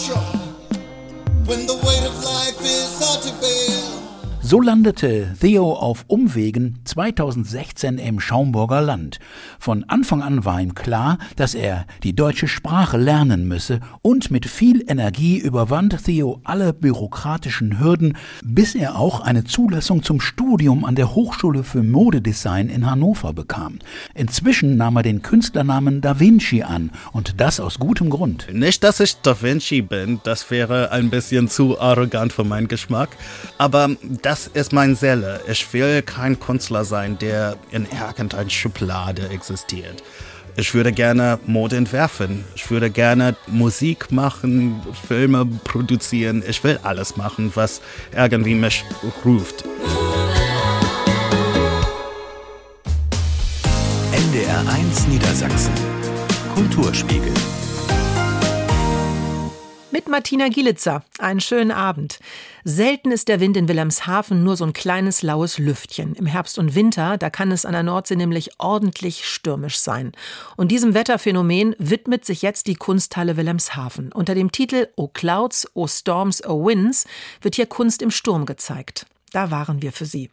when 1.47 1.65
the 1.67 1.75
weight 1.75 2.05
of 2.05 2.25
life 2.25 2.61
is 2.61 2.99
hard 2.99 3.23
to 3.23 3.33
bear. 3.41 3.86
So 4.49 4.61
landete 4.61 5.35
Theo 5.41 5.73
auf 5.73 6.05
Umwegen 6.07 6.79
2016 6.85 7.99
im 7.99 8.21
Schaumburger 8.21 8.81
Land. 8.81 9.19
Von 9.59 9.83
Anfang 9.89 10.23
an 10.23 10.45
war 10.45 10.61
ihm 10.61 10.77
klar, 10.77 11.19
dass 11.35 11.57
er 11.57 11.85
die 12.05 12.15
deutsche 12.15 12.47
Sprache 12.47 12.97
lernen 12.97 13.49
müsse 13.49 13.81
und 14.03 14.31
mit 14.31 14.47
viel 14.47 14.85
Energie 14.89 15.37
überwand 15.37 16.05
Theo 16.05 16.41
alle 16.45 16.73
bürokratischen 16.73 17.81
Hürden, 17.81 18.17
bis 18.45 18.77
er 18.77 18.97
auch 18.97 19.19
eine 19.19 19.43
Zulassung 19.43 20.05
zum 20.05 20.21
Studium 20.21 20.85
an 20.85 20.95
der 20.95 21.17
Hochschule 21.17 21.65
für 21.65 21.83
Modedesign 21.83 22.69
in 22.69 22.89
Hannover 22.89 23.33
bekam. 23.33 23.81
Inzwischen 24.15 24.77
nahm 24.77 24.95
er 24.95 25.03
den 25.03 25.23
Künstlernamen 25.23 26.03
Da 26.03 26.21
Vinci 26.21 26.63
an 26.63 26.93
und 27.11 27.41
das 27.41 27.59
aus 27.59 27.81
gutem 27.81 28.11
Grund. 28.11 28.47
Nicht, 28.53 28.85
dass 28.85 29.01
ich 29.01 29.17
Da 29.23 29.43
Vinci 29.43 29.83
bin, 29.83 30.21
das 30.23 30.49
wäre 30.53 30.93
ein 30.93 31.11
bisschen 31.11 31.49
zu 31.49 31.81
arrogant 31.81 32.33
für 32.33 32.45
meinen 32.45 32.69
Geschmack, 32.69 33.09
aber 33.59 33.91
das 34.23 34.36
ist 34.45 34.73
mein 34.73 34.95
Seele. 34.95 35.41
Ich 35.49 35.73
will 35.73 36.03
kein 36.03 36.39
Künstler 36.39 36.85
sein, 36.85 37.19
der 37.19 37.57
in 37.71 37.87
irgendeiner 37.87 38.51
Schublade 38.51 39.29
existiert. 39.31 40.03
Ich 40.57 40.75
würde 40.75 40.93
gerne 40.93 41.39
Mode 41.47 41.77
entwerfen. 41.77 42.45
Ich 42.55 42.71
würde 42.71 42.91
gerne 42.91 43.37
Musik 43.47 44.13
machen, 44.13 44.83
Filme 45.07 45.47
produzieren. 45.65 46.43
Ich 46.47 46.63
will 46.65 46.79
alles 46.83 47.17
machen, 47.17 47.53
was 47.55 47.81
irgendwie 48.15 48.55
mich 48.55 48.85
ruft. 49.25 49.65
NDR 54.13 54.61
1 54.69 55.09
Niedersachsen. 55.09 55.73
Kulturspiegel. 56.55 57.33
Mit 60.07 60.13
Martina 60.13 60.49
Gielitzer. 60.49 61.03
Einen 61.19 61.41
schönen 61.41 61.73
Abend. 61.73 62.21
Selten 62.63 63.11
ist 63.11 63.27
der 63.27 63.41
Wind 63.41 63.57
in 63.57 63.67
Wilhelmshaven 63.67 64.45
nur 64.45 64.57
so 64.57 64.65
ein 64.65 64.73
kleines 64.73 65.23
laues 65.23 65.59
Lüftchen. 65.59 66.15
Im 66.15 66.27
Herbst 66.27 66.61
und 66.61 66.77
Winter, 66.77 67.19
da 67.19 67.29
kann 67.29 67.51
es 67.51 67.65
an 67.65 67.73
der 67.73 67.83
Nordsee 67.83 68.15
nämlich 68.15 68.51
ordentlich 68.59 69.25
stürmisch 69.25 69.79
sein. 69.79 70.13
Und 70.57 70.71
diesem 70.71 70.95
Wetterphänomen 70.95 71.75
widmet 71.81 72.25
sich 72.25 72.43
jetzt 72.43 72.69
die 72.69 72.77
Kunsthalle 72.77 73.37
Wilhelmshaven. 73.37 74.13
Unter 74.13 74.37
dem 74.37 74.53
Titel 74.53 74.87
O 74.95 75.09
Clouds, 75.09 75.69
O 75.75 75.89
Storms, 75.89 76.45
O 76.47 76.65
Winds 76.65 77.07
wird 77.41 77.57
hier 77.57 77.67
Kunst 77.67 78.01
im 78.01 78.13
Sturm 78.13 78.47
gezeigt. 78.47 79.07
Da 79.33 79.51
waren 79.51 79.83
wir 79.83 79.91
für 79.91 80.07
Sie. 80.07 80.31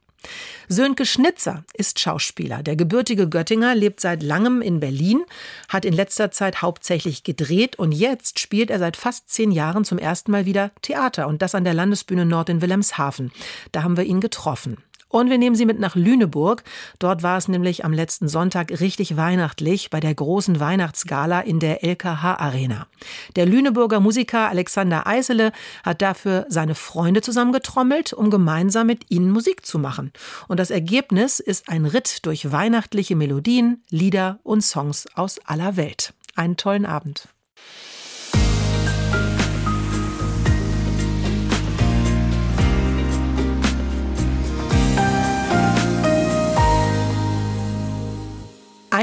Sönke 0.68 1.06
Schnitzer 1.06 1.64
ist 1.74 2.00
Schauspieler. 2.00 2.64
Der 2.64 2.76
gebürtige 2.76 3.30
Göttinger 3.30 3.76
lebt 3.76 4.00
seit 4.00 4.24
langem 4.24 4.62
in 4.62 4.80
Berlin, 4.80 5.24
hat 5.70 5.86
in 5.86 5.94
letzter 5.94 6.32
Zeit 6.32 6.62
hauptsächlich 6.62 7.24
gedreht 7.24 7.78
und 7.78 7.92
jetzt 7.92 8.40
spielt 8.40 8.70
er 8.70 8.80
seit 8.80 8.98
fast 8.98 9.30
zehn 9.30 9.52
Jahren 9.52 9.86
zum 9.86 9.98
ersten 9.98 10.32
Mal 10.32 10.46
wieder 10.46 10.72
Theater 10.82 11.28
und 11.28 11.42
das 11.42 11.56
an 11.56 11.64
der 11.64 11.74
Landesbühne 11.74 12.26
Nord 12.26 12.50
in 12.50 12.62
Wilhelmshaven. 12.62 13.32
Da 13.72 13.84
haben 13.84 13.98
wir 13.98 14.06
ihn 14.06 14.22
getroffen. 14.22 14.78
Und 15.14 15.30
wir 15.30 15.38
nehmen 15.38 15.56
Sie 15.56 15.68
mit 15.68 15.80
nach 15.80 15.96
Lüneburg. 15.96 16.64
Dort 16.98 17.22
war 17.22 17.38
es 17.38 17.48
nämlich 17.48 17.86
am 17.86 17.94
letzten 17.94 18.28
Sonntag 18.28 18.72
richtig 18.80 19.16
weihnachtlich 19.16 19.92
bei 19.92 20.00
der 20.00 20.16
großen 20.16 20.60
Weihnachtsgala 20.60 21.42
in 21.42 21.60
der 21.60 21.84
LKH 21.84 22.38
Arena. 22.40 22.88
Der 23.36 23.46
Lüneburger 23.46 24.00
Musiker 24.00 24.50
Alexander 24.50 25.06
Eisele 25.06 25.52
hat 25.84 26.02
dafür 26.02 26.48
seine 26.50 26.74
Freunde 26.74 27.22
zusammengetrommelt, 27.22 28.12
um 28.12 28.32
gemeinsam 28.32 28.88
mit 28.88 29.12
ihnen 29.12 29.30
Musik 29.30 29.68
zu 29.68 29.78
machen. 29.78 30.12
Und 30.48 30.60
das 30.60 30.72
Ergebnis 30.72 31.40
ist 31.40 31.70
ein 31.70 31.86
Ritt 31.86 32.26
durch 32.26 32.52
weihnachtliche 32.52 33.16
Melodien, 33.16 33.84
Lieder 33.92 34.40
und 34.42 34.62
Songs 34.62 35.06
aus 35.14 35.38
aller 35.46 35.78
Welt. 35.78 36.16
Einen 36.34 36.58
tollen 36.58 36.88
Abend. 36.88 37.28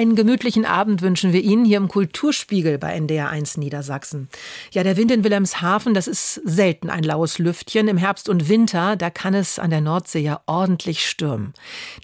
Einen 0.00 0.16
gemütlichen 0.16 0.64
Abend 0.64 1.02
wünschen 1.02 1.34
wir 1.34 1.42
Ihnen 1.42 1.66
hier 1.66 1.76
im 1.76 1.88
Kulturspiegel 1.88 2.78
bei 2.78 2.96
NDR1 2.96 3.60
Niedersachsen. 3.60 4.30
Ja, 4.72 4.82
der 4.82 4.96
Wind 4.96 5.10
in 5.10 5.24
Wilhelmshaven, 5.24 5.92
das 5.92 6.08
ist 6.08 6.40
selten 6.42 6.88
ein 6.88 7.02
laues 7.02 7.38
Lüftchen. 7.38 7.86
Im 7.86 7.98
Herbst 7.98 8.30
und 8.30 8.48
Winter, 8.48 8.96
da 8.96 9.10
kann 9.10 9.34
es 9.34 9.58
an 9.58 9.68
der 9.68 9.82
Nordsee 9.82 10.20
ja 10.20 10.40
ordentlich 10.46 11.06
stürmen. 11.06 11.52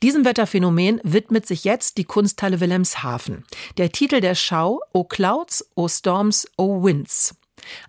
Diesem 0.02 0.26
Wetterphänomen 0.26 1.00
widmet 1.04 1.46
sich 1.46 1.64
jetzt 1.64 1.96
die 1.96 2.04
Kunsthalle 2.04 2.60
Wilhelmshaven. 2.60 3.44
Der 3.78 3.90
Titel 3.90 4.20
der 4.20 4.34
Schau 4.34 4.82
O 4.92 5.04
Clouds, 5.04 5.66
O 5.74 5.88
Storms, 5.88 6.46
O 6.58 6.84
Winds. 6.84 7.34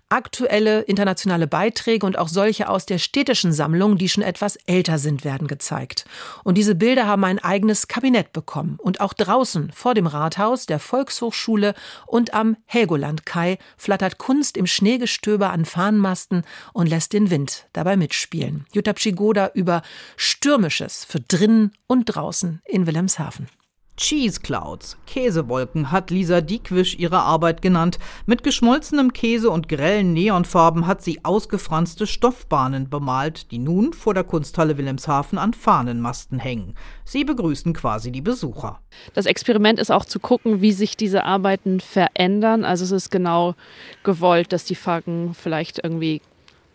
Aktuelle 0.08 0.82
internationale 0.82 1.46
Beiträge 1.46 2.06
und 2.06 2.18
auch 2.18 2.28
solche 2.28 2.68
aus 2.68 2.86
der 2.86 2.98
städtischen 2.98 3.52
Sammlung, 3.52 3.98
die 3.98 4.08
schon 4.08 4.22
etwas 4.22 4.56
älter 4.66 4.98
sind, 4.98 5.24
werden 5.24 5.48
gezeigt. 5.48 6.04
Und 6.44 6.56
diese 6.56 6.74
Bilder 6.74 7.06
haben 7.06 7.24
ein 7.24 7.38
eigenes 7.38 7.88
Kabinett 7.88 8.32
bekommen. 8.32 8.78
Und 8.80 9.00
auch 9.00 9.12
draußen 9.12 9.70
vor 9.72 9.94
dem 9.94 10.06
Rathaus, 10.06 10.66
der 10.66 10.78
Volkshochschule 10.78 11.74
und 12.06 12.34
am 12.34 12.56
Helgoland-Kai 12.66 13.58
flattert 13.76 14.18
Kunst 14.18 14.56
im 14.56 14.66
Schneegestöber 14.66 15.50
an 15.50 15.64
Fahnenmasten 15.64 16.42
und 16.72 16.88
lässt 16.88 17.12
den 17.12 17.30
Wind 17.30 17.66
dabei 17.72 17.96
mitspielen. 17.96 18.66
Jutta 18.72 18.92
Pschigoda 18.92 19.50
über 19.54 19.82
Stürmisches 20.16 21.04
für 21.04 21.20
drinnen 21.20 21.72
und 21.86 22.04
draußen 22.06 22.62
in 22.64 22.86
Wilhelmshaven. 22.86 23.48
Cheese 23.98 24.40
Clouds, 24.40 24.96
Käsewolken, 25.08 25.90
hat 25.90 26.10
Lisa 26.10 26.40
Diekwisch 26.40 26.96
ihre 27.00 27.18
Arbeit 27.18 27.62
genannt. 27.62 27.98
Mit 28.26 28.44
geschmolzenem 28.44 29.12
Käse 29.12 29.50
und 29.50 29.68
grellen 29.68 30.12
Neonfarben 30.12 30.86
hat 30.86 31.02
sie 31.02 31.24
ausgefranste 31.24 32.06
Stoffbahnen 32.06 32.88
bemalt, 32.88 33.50
die 33.50 33.58
nun 33.58 33.92
vor 33.92 34.14
der 34.14 34.22
Kunsthalle 34.22 34.78
Wilhelmshaven 34.78 35.36
an 35.36 35.52
Fahnenmasten 35.52 36.38
hängen. 36.38 36.76
Sie 37.04 37.24
begrüßen 37.24 37.72
quasi 37.72 38.12
die 38.12 38.20
Besucher. 38.20 38.78
Das 39.14 39.26
Experiment 39.26 39.80
ist 39.80 39.90
auch 39.90 40.04
zu 40.04 40.20
gucken, 40.20 40.60
wie 40.62 40.72
sich 40.72 40.96
diese 40.96 41.24
Arbeiten 41.24 41.80
verändern. 41.80 42.64
Also 42.64 42.84
es 42.84 42.92
ist 42.92 43.10
genau 43.10 43.56
gewollt, 44.04 44.52
dass 44.52 44.64
die 44.64 44.76
Facken 44.76 45.34
vielleicht 45.34 45.82
irgendwie 45.82 46.22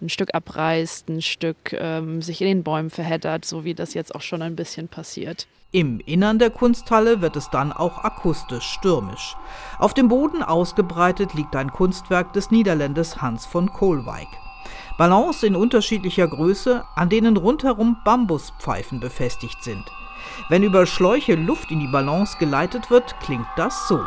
ein 0.02 0.10
Stück 0.10 0.36
abreißt, 0.36 1.08
ein 1.08 1.22
Stück 1.22 1.72
ähm, 1.72 2.22
sich 2.22 2.42
in 2.42 2.48
den 2.48 2.64
Bäumen 2.64 2.90
verheddert, 2.90 3.46
so 3.46 3.64
wie 3.64 3.74
das 3.74 3.94
jetzt 3.94 4.14
auch 4.14 4.22
schon 4.22 4.42
ein 4.42 4.58
bisschen 4.58 4.90
passiert. 4.90 5.48
Im 5.76 6.00
Innern 6.02 6.38
der 6.38 6.52
Kunsthalle 6.52 7.22
wird 7.22 7.36
es 7.36 7.50
dann 7.50 7.74
auch 7.74 8.04
akustisch 8.04 8.64
stürmisch. 8.64 9.36
Auf 9.80 9.96
dem 9.96 10.08
Boden 10.08 10.44
ausgebreitet 10.44 11.34
liegt 11.34 11.56
ein 11.56 11.74
Kunstwerk 11.74 12.32
des 12.34 12.52
Niederländers 12.52 13.24
Hans 13.24 13.48
von 13.48 13.74
Kohlweig. 13.74 14.28
Ballons 15.00 15.42
in 15.42 15.56
unterschiedlicher 15.56 16.28
Größe, 16.28 16.86
an 16.96 17.10
denen 17.10 17.38
rundherum 17.38 17.98
Bambuspfeifen 18.06 19.00
befestigt 19.00 19.64
sind. 19.64 19.84
Wenn 20.48 20.62
über 20.62 20.86
Schläuche 20.86 21.34
Luft 21.34 21.72
in 21.72 21.80
die 21.80 21.88
Ballons 21.88 22.38
geleitet 22.38 22.92
wird, 22.92 23.20
klingt 23.22 23.48
das 23.56 23.88
so. 23.88 24.00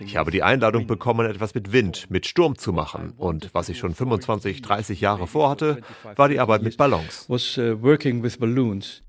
Ich 0.00 0.16
habe 0.16 0.32
die 0.32 0.42
Einladung 0.42 0.88
bekommen, 0.88 1.30
etwas 1.30 1.54
mit 1.54 1.70
Wind, 1.70 2.10
mit 2.10 2.26
Sturm 2.26 2.58
zu 2.58 2.72
machen. 2.72 3.12
Und 3.16 3.50
was 3.52 3.68
ich 3.68 3.78
schon 3.78 3.94
25, 3.94 4.60
30 4.60 5.00
Jahre 5.00 5.28
vorhatte, 5.28 5.80
war 6.16 6.28
die 6.28 6.40
Arbeit 6.40 6.62
mit 6.62 6.76
Ballons. 6.76 7.26
Uh, 7.28 7.36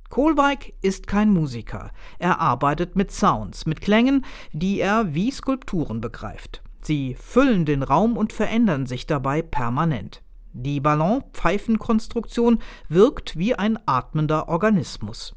Kohlweig 0.09 0.73
ist 0.83 1.07
kein 1.07 1.31
Musiker. 1.31 1.89
Er 2.19 2.39
arbeitet 2.39 2.95
mit 2.95 3.11
Sounds, 3.11 3.65
mit 3.65 3.81
Klängen, 3.81 4.25
die 4.51 4.79
er 4.79 5.15
wie 5.15 5.31
Skulpturen 5.31 5.99
begreift. 5.99 6.61
Sie 6.83 7.15
füllen 7.15 7.65
den 7.65 7.81
Raum 7.81 8.15
und 8.15 8.31
verändern 8.31 8.85
sich 8.85 9.07
dabei 9.07 9.41
permanent. 9.41 10.21
Die 10.53 10.79
Ballonpfeifenkonstruktion 10.79 12.61
wirkt 12.89 13.37
wie 13.39 13.55
ein 13.55 13.79
atmender 13.87 14.49
Organismus. 14.49 15.33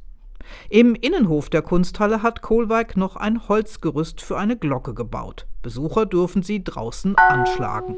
Im 0.68 0.94
Innenhof 0.94 1.50
der 1.50 1.62
Kunsthalle 1.62 2.22
hat 2.22 2.42
Kohlweig 2.42 2.96
noch 2.96 3.16
ein 3.16 3.48
Holzgerüst 3.48 4.20
für 4.20 4.36
eine 4.36 4.56
Glocke 4.56 4.94
gebaut. 4.94 5.46
Besucher 5.62 6.06
dürfen 6.06 6.42
sie 6.42 6.62
draußen 6.62 7.16
anschlagen. 7.16 7.96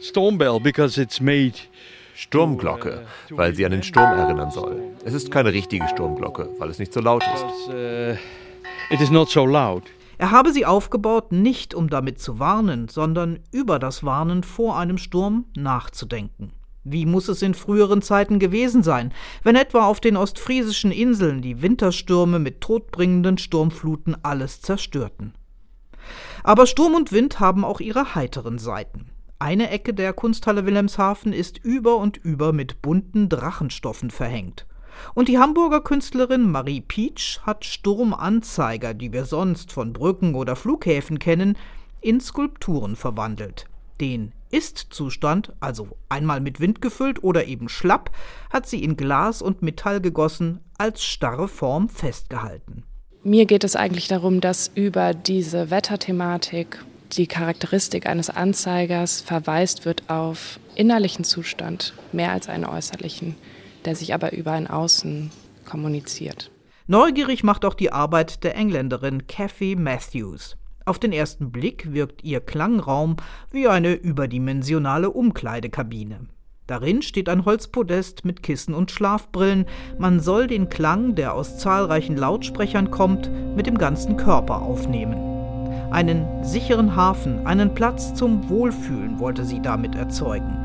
Stormbell, 0.00 0.60
because 0.60 1.00
it's 1.00 1.20
made 1.20 1.54
Sturmglocke, 2.14 3.06
weil 3.30 3.54
sie 3.54 3.64
an 3.64 3.72
den 3.72 3.82
Sturm 3.82 4.12
erinnern 4.18 4.50
soll. 4.50 4.80
Es 5.04 5.14
ist 5.14 5.30
keine 5.30 5.52
richtige 5.52 5.88
Sturmglocke, 5.88 6.48
weil 6.58 6.70
es 6.70 6.78
nicht 6.78 6.92
so 6.92 7.00
laut 7.00 7.22
ist. 7.34 7.68
Uh, 7.68 8.16
it 8.90 9.00
is 9.00 9.10
not 9.10 9.28
so 9.28 9.46
loud. 9.46 9.84
Er 10.18 10.30
habe 10.30 10.52
sie 10.52 10.66
aufgebaut, 10.66 11.32
nicht 11.32 11.74
um 11.74 11.88
damit 11.88 12.20
zu 12.20 12.38
warnen, 12.38 12.88
sondern 12.88 13.38
über 13.52 13.78
das 13.78 14.04
Warnen 14.04 14.42
vor 14.42 14.78
einem 14.78 14.98
Sturm 14.98 15.46
nachzudenken. 15.56 16.52
Wie 16.84 17.04
muss 17.04 17.28
es 17.28 17.42
in 17.42 17.54
früheren 17.54 18.00
Zeiten 18.00 18.38
gewesen 18.38 18.82
sein, 18.82 19.12
wenn 19.42 19.56
etwa 19.56 19.86
auf 19.86 20.00
den 20.00 20.16
ostfriesischen 20.16 20.92
Inseln 20.92 21.42
die 21.42 21.60
Winterstürme 21.60 22.38
mit 22.38 22.60
todbringenden 22.60 23.36
Sturmfluten 23.36 24.16
alles 24.22 24.62
zerstörten? 24.62 25.34
Aber 26.42 26.66
Sturm 26.66 26.94
und 26.94 27.12
Wind 27.12 27.38
haben 27.38 27.64
auch 27.64 27.80
ihre 27.80 28.14
heiteren 28.14 28.58
Seiten. 28.58 29.10
Eine 29.38 29.70
Ecke 29.70 29.94
der 29.94 30.12
Kunsthalle 30.12 30.66
Wilhelmshaven 30.66 31.32
ist 31.32 31.58
über 31.58 31.96
und 31.96 32.16
über 32.16 32.52
mit 32.52 32.82
bunten 32.82 33.28
Drachenstoffen 33.28 34.10
verhängt. 34.10 34.66
Und 35.14 35.28
die 35.28 35.38
Hamburger 35.38 35.80
Künstlerin 35.80 36.50
Marie 36.50 36.80
Pietsch 36.80 37.40
hat 37.40 37.64
Sturmanzeiger, 37.64 38.94
die 38.94 39.12
wir 39.12 39.24
sonst 39.24 39.72
von 39.72 39.92
Brücken 39.92 40.34
oder 40.34 40.56
Flughäfen 40.56 41.18
kennen, 41.18 41.56
in 42.00 42.20
Skulpturen 42.20 42.96
verwandelt. 42.96 43.66
Den 44.00 44.32
ist-Zustand, 44.50 45.52
also 45.60 45.88
einmal 46.08 46.40
mit 46.40 46.60
Wind 46.60 46.80
gefüllt 46.80 47.22
oder 47.22 47.46
eben 47.46 47.68
schlapp, 47.68 48.10
hat 48.50 48.68
sie 48.68 48.82
in 48.82 48.96
Glas 48.96 49.42
und 49.42 49.62
Metall 49.62 50.00
gegossen, 50.00 50.60
als 50.78 51.02
starre 51.04 51.48
Form 51.48 51.88
festgehalten. 51.88 52.84
Mir 53.22 53.46
geht 53.46 53.64
es 53.64 53.76
eigentlich 53.76 54.08
darum, 54.08 54.40
dass 54.40 54.70
über 54.74 55.12
diese 55.12 55.70
Wetterthematik 55.70 56.82
die 57.12 57.26
Charakteristik 57.26 58.06
eines 58.06 58.30
Anzeigers 58.30 59.20
verweist 59.20 59.84
wird 59.84 60.08
auf 60.08 60.58
innerlichen 60.74 61.24
Zustand, 61.24 61.94
mehr 62.12 62.32
als 62.32 62.48
einen 62.48 62.64
äußerlichen, 62.64 63.34
der 63.84 63.96
sich 63.96 64.14
aber 64.14 64.32
über 64.32 64.52
ein 64.52 64.68
Außen 64.68 65.30
kommuniziert. 65.64 66.50
Neugierig 66.86 67.44
macht 67.44 67.64
auch 67.64 67.74
die 67.74 67.92
Arbeit 67.92 68.42
der 68.42 68.56
Engländerin 68.56 69.26
Kathy 69.26 69.76
Matthews. 69.76 70.56
Auf 70.84 70.98
den 70.98 71.12
ersten 71.12 71.52
Blick 71.52 71.92
wirkt 71.92 72.24
ihr 72.24 72.40
Klangraum 72.40 73.16
wie 73.50 73.68
eine 73.68 73.92
überdimensionale 73.94 75.10
Umkleidekabine. 75.10 76.26
Darin 76.66 77.02
steht 77.02 77.28
ein 77.28 77.44
Holzpodest 77.44 78.24
mit 78.24 78.42
Kissen 78.42 78.74
und 78.74 78.90
Schlafbrillen. 78.90 79.66
Man 79.98 80.20
soll 80.20 80.46
den 80.46 80.68
Klang, 80.68 81.16
der 81.16 81.34
aus 81.34 81.58
zahlreichen 81.58 82.16
Lautsprechern 82.16 82.90
kommt, 82.90 83.30
mit 83.56 83.66
dem 83.66 83.76
ganzen 83.76 84.16
Körper 84.16 84.62
aufnehmen. 84.62 85.16
Einen 85.90 86.44
sicheren 86.44 86.94
Hafen, 86.94 87.44
einen 87.44 87.74
Platz 87.74 88.14
zum 88.14 88.48
Wohlfühlen 88.48 89.18
wollte 89.18 89.44
sie 89.44 89.60
damit 89.60 89.96
erzeugen. 89.96 90.56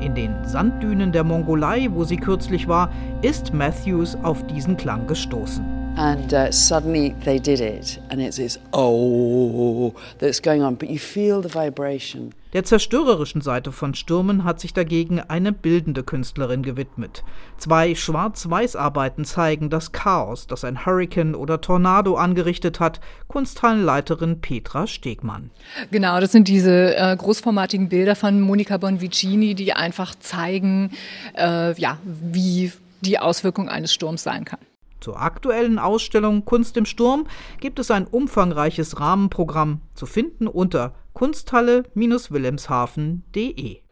In 0.00 0.16
den 0.16 0.44
Sanddünen 0.44 1.12
der 1.12 1.22
Mongolei, 1.22 1.88
wo 1.92 2.02
sie 2.02 2.16
kürzlich 2.16 2.66
war, 2.66 2.90
ist 3.22 3.54
Matthews 3.54 4.16
auf 4.16 4.44
diesen 4.48 4.76
Klang 4.76 5.06
gestoßen. 5.06 5.75
And 5.96 6.30
uh, 6.34 6.52
suddenly 6.52 7.14
they 7.24 7.38
did 7.38 7.60
it, 7.60 7.98
and 8.10 8.20
it's 8.20 8.36
this 8.36 8.58
oh 8.74 9.94
that's 10.18 10.42
going 10.42 10.62
on, 10.62 10.74
but 10.74 10.90
you 10.90 10.98
feel 10.98 11.40
the 11.40 11.48
vibration. 11.48 12.34
Der 12.52 12.64
zerstörerischen 12.64 13.40
Seite 13.40 13.72
von 13.72 13.94
Stürmen 13.94 14.44
hat 14.44 14.60
sich 14.60 14.74
dagegen 14.74 15.20
eine 15.20 15.52
bildende 15.52 16.02
Künstlerin 16.02 16.62
gewidmet. 16.62 17.24
Zwei 17.56 17.94
Schwarz-Weiß-Arbeiten 17.94 19.24
zeigen 19.24 19.70
das 19.70 19.92
Chaos, 19.92 20.46
das 20.46 20.64
ein 20.64 20.84
Hurricane 20.84 21.34
oder 21.34 21.62
Tornado 21.62 22.16
angerichtet 22.16 22.78
hat. 22.78 23.00
Kunsthallenleiterin 23.28 24.42
Petra 24.42 24.86
Stegmann. 24.86 25.50
Genau, 25.90 26.20
das 26.20 26.32
sind 26.32 26.48
diese 26.48 26.94
äh, 26.94 27.16
großformatigen 27.16 27.88
Bilder 27.88 28.16
von 28.16 28.40
Monika 28.42 28.76
Bonvicini, 28.76 29.54
die 29.54 29.72
einfach 29.72 30.14
zeigen, 30.14 30.92
äh, 31.36 31.78
ja, 31.80 31.98
wie 32.04 32.72
die 33.00 33.18
Auswirkung 33.18 33.70
eines 33.70 33.94
Sturms 33.94 34.22
sein 34.22 34.44
kann. 34.44 34.60
Zur 35.00 35.20
aktuellen 35.20 35.78
Ausstellung 35.78 36.44
Kunst 36.44 36.76
im 36.76 36.84
Sturm 36.86 37.26
gibt 37.60 37.78
es 37.78 37.90
ein 37.90 38.06
umfangreiches 38.06 39.00
Rahmenprogramm 39.00 39.80
zu 39.94 40.04
finden 40.06 40.48
unter 40.48 40.94
kunsthalle-wilhelmshaven.de. 41.12 43.85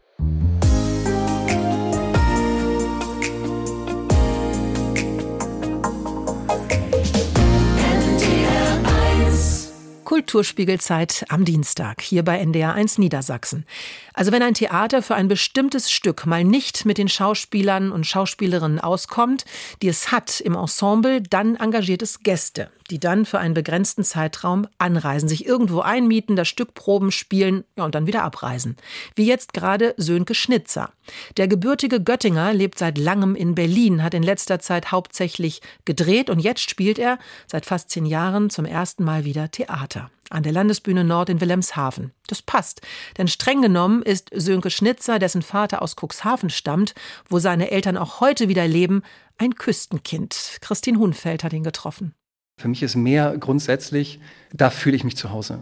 Kulturspiegelzeit 10.14 11.24
am 11.29 11.44
Dienstag 11.44 12.00
hier 12.00 12.22
bei 12.22 12.38
NDR 12.38 12.74
1 12.74 12.98
Niedersachsen. 12.98 13.66
Also 14.12 14.31
wenn 14.31 14.44
ein 14.44 14.55
Theater 14.55 15.03
für 15.03 15.16
ein 15.16 15.27
bestimmtes 15.27 15.90
Stück 15.90 16.24
mal 16.24 16.44
nicht 16.44 16.87
mit 16.87 16.98
den 16.98 17.09
Schauspielern 17.09 17.90
und 17.90 18.07
Schauspielerinnen 18.07 18.79
auskommt, 18.79 19.44
die 19.83 19.88
es 19.88 20.12
hat 20.12 20.40
im 20.40 20.55
Ensemble, 20.55 21.20
dann 21.20 21.57
engagiert 21.57 22.00
es 22.00 22.20
Gäste, 22.20 22.70
die 22.90 23.01
dann 23.01 23.25
für 23.25 23.38
einen 23.38 23.55
begrenzten 23.55 24.05
Zeitraum 24.05 24.66
anreisen, 24.79 25.29
sich 25.29 25.47
irgendwo 25.47 25.81
einmieten, 25.81 26.37
das 26.37 26.49
Stück 26.49 26.75
proben, 26.75 27.11
spielen 27.11 27.64
ja, 27.77 27.85
und 27.85 27.94
dann 27.94 28.07
wieder 28.07 28.23
abreisen. 28.23 28.77
Wie 29.14 29.27
jetzt 29.27 29.53
gerade 29.53 29.94
Sönke 29.97 30.35
Schnitzer. 30.35 30.90
Der 31.37 31.49
gebürtige 31.49 32.03
Göttinger 32.03 32.53
lebt 32.53 32.79
seit 32.79 32.99
langem 32.99 33.35
in 33.35 33.55
Berlin, 33.55 34.03
hat 34.03 34.14
in 34.14 34.23
letzter 34.23 34.59
Zeit 34.59 34.92
hauptsächlich 34.92 35.61
gedreht 35.85 36.31
und 36.31 36.38
jetzt 36.38 36.68
spielt 36.68 36.99
er 36.99 37.18
seit 37.47 37.66
fast 37.66 37.90
zehn 37.90 38.07
Jahren 38.07 38.51
zum 38.51 38.64
ersten 38.64 39.05
Mal 39.05 39.25
wieder 39.25 39.51
Theater 39.51 40.11
an 40.31 40.42
der 40.42 40.53
Landesbühne 40.53 41.05
Nord 41.05 41.29
in 41.29 41.40
Wilhelmshaven. 41.40 42.12
Das 42.27 42.42
passt, 42.42 42.81
denn 43.18 43.29
streng 43.29 43.62
genommen 43.62 44.03
ist 44.03 44.31
Sönke 44.35 44.70
Schnitzer, 44.70 45.18
dessen 45.18 45.42
Vater 45.42 45.83
aus 45.83 45.97
Cuxhaven 45.97 46.51
stammt, 46.51 46.94
wo 47.29 47.38
seine 47.38 47.70
Eltern 47.70 47.97
auch 47.97 48.20
heute 48.20 48.49
wieder 48.49 48.66
leben, 48.66 49.03
ein 49.38 49.55
Küstenkind. 49.55 50.59
Christine 50.61 50.99
Hunfeld 50.99 51.44
hat 51.44 51.53
ihn 51.53 51.62
getroffen. 51.62 52.14
Für 52.57 52.69
mich 52.69 52.83
ist 52.83 52.97
Meer 52.97 53.37
grundsätzlich, 53.38 54.21
da 54.53 54.71
fühle 54.71 54.97
ich 54.97 55.05
mich 55.05 55.17
zu 55.17 55.31
Hause. 55.31 55.59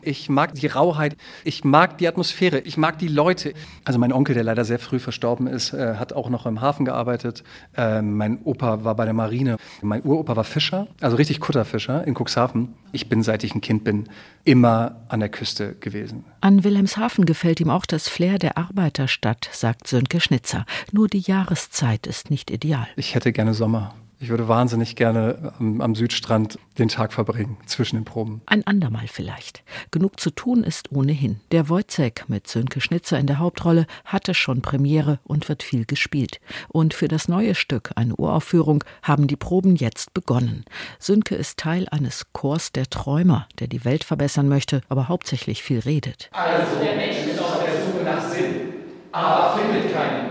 Ich 0.00 0.28
mag 0.28 0.54
die 0.54 0.68
Rauheit, 0.68 1.16
ich 1.44 1.64
mag 1.64 1.98
die 1.98 2.08
Atmosphäre, 2.08 2.60
ich 2.60 2.76
mag 2.76 2.98
die 2.98 3.08
Leute. 3.08 3.52
Also 3.84 3.98
mein 3.98 4.12
Onkel, 4.12 4.34
der 4.34 4.44
leider 4.44 4.64
sehr 4.64 4.78
früh 4.78 4.98
verstorben 4.98 5.48
ist, 5.48 5.72
äh, 5.72 5.96
hat 5.96 6.12
auch 6.12 6.30
noch 6.30 6.46
im 6.46 6.60
Hafen 6.60 6.84
gearbeitet. 6.84 7.42
Äh, 7.76 8.00
mein 8.00 8.40
Opa 8.44 8.84
war 8.84 8.94
bei 8.94 9.04
der 9.04 9.12
Marine. 9.12 9.56
Mein 9.82 10.02
Uropa 10.02 10.36
war 10.36 10.44
Fischer, 10.44 10.86
also 11.00 11.16
richtig 11.16 11.40
Kutterfischer 11.40 12.06
in 12.06 12.14
Cuxhaven. 12.14 12.74
Ich 12.92 13.08
bin, 13.08 13.22
seit 13.22 13.44
ich 13.44 13.54
ein 13.54 13.60
Kind 13.60 13.84
bin, 13.84 14.08
immer 14.44 15.02
an 15.08 15.20
der 15.20 15.28
Küste 15.28 15.74
gewesen. 15.74 16.24
An 16.40 16.64
Wilhelmshaven 16.64 17.26
gefällt 17.26 17.60
ihm 17.60 17.70
auch 17.70 17.86
das 17.86 18.08
Flair 18.08 18.38
der 18.38 18.56
Arbeiterstadt, 18.56 19.48
sagt 19.52 19.88
Sönke 19.88 20.20
Schnitzer. 20.20 20.64
Nur 20.92 21.08
die 21.08 21.20
Jahreszeit 21.20 22.06
ist 22.06 22.30
nicht 22.30 22.50
ideal. 22.50 22.86
Ich 22.96 23.14
hätte 23.14 23.32
gerne 23.32 23.52
Sommer. 23.52 23.94
Ich 24.18 24.30
würde 24.30 24.48
wahnsinnig 24.48 24.96
gerne 24.96 25.52
am, 25.58 25.82
am, 25.82 25.94
Südstrand 25.94 26.58
den 26.78 26.88
Tag 26.88 27.12
verbringen, 27.12 27.58
zwischen 27.66 27.96
den 27.96 28.06
Proben. 28.06 28.40
Ein 28.46 28.66
andermal 28.66 29.08
vielleicht. 29.08 29.62
Genug 29.90 30.18
zu 30.20 30.30
tun 30.30 30.64
ist 30.64 30.90
ohnehin. 30.90 31.40
Der 31.52 31.68
Wojciech 31.68 32.24
mit 32.26 32.48
Sönke 32.48 32.80
Schnitzer 32.80 33.18
in 33.18 33.26
der 33.26 33.38
Hauptrolle 33.38 33.86
hatte 34.06 34.32
schon 34.32 34.62
Premiere 34.62 35.18
und 35.24 35.50
wird 35.50 35.62
viel 35.62 35.84
gespielt. 35.84 36.40
Und 36.68 36.94
für 36.94 37.08
das 37.08 37.28
neue 37.28 37.54
Stück, 37.54 37.90
eine 37.94 38.16
Uraufführung, 38.16 38.84
haben 39.02 39.26
die 39.26 39.36
Proben 39.36 39.76
jetzt 39.76 40.14
begonnen. 40.14 40.64
Sönke 40.98 41.34
ist 41.34 41.58
Teil 41.58 41.86
eines 41.90 42.32
Chors 42.32 42.72
der 42.72 42.88
Träumer, 42.88 43.46
der 43.58 43.66
die 43.66 43.84
Welt 43.84 44.02
verbessern 44.02 44.48
möchte, 44.48 44.80
aber 44.88 45.08
hauptsächlich 45.08 45.62
viel 45.62 45.80
redet. 45.80 46.30
Also, 46.32 46.82
der 46.82 46.96
Mensch 46.96 47.18
ist 47.18 47.38
auf 47.38 47.62
der 47.62 47.84
Suche 47.84 48.02
nach 48.02 48.26
Sinn, 48.30 48.72
aber 49.12 49.58
findet 49.58 49.92
keinen. 49.92 50.30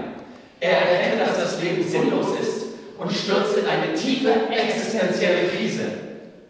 Er 0.60 0.90
erkennt, 0.90 1.22
dass 1.22 1.38
das 1.38 1.62
Leben 1.62 1.88
sinnlos 1.88 2.40
ist 2.40 2.55
und 2.98 3.12
stürzt 3.12 3.58
in 3.58 3.68
eine 3.68 3.94
tiefe 3.94 4.32
existenzielle 4.52 5.48
Krise. 5.50 5.84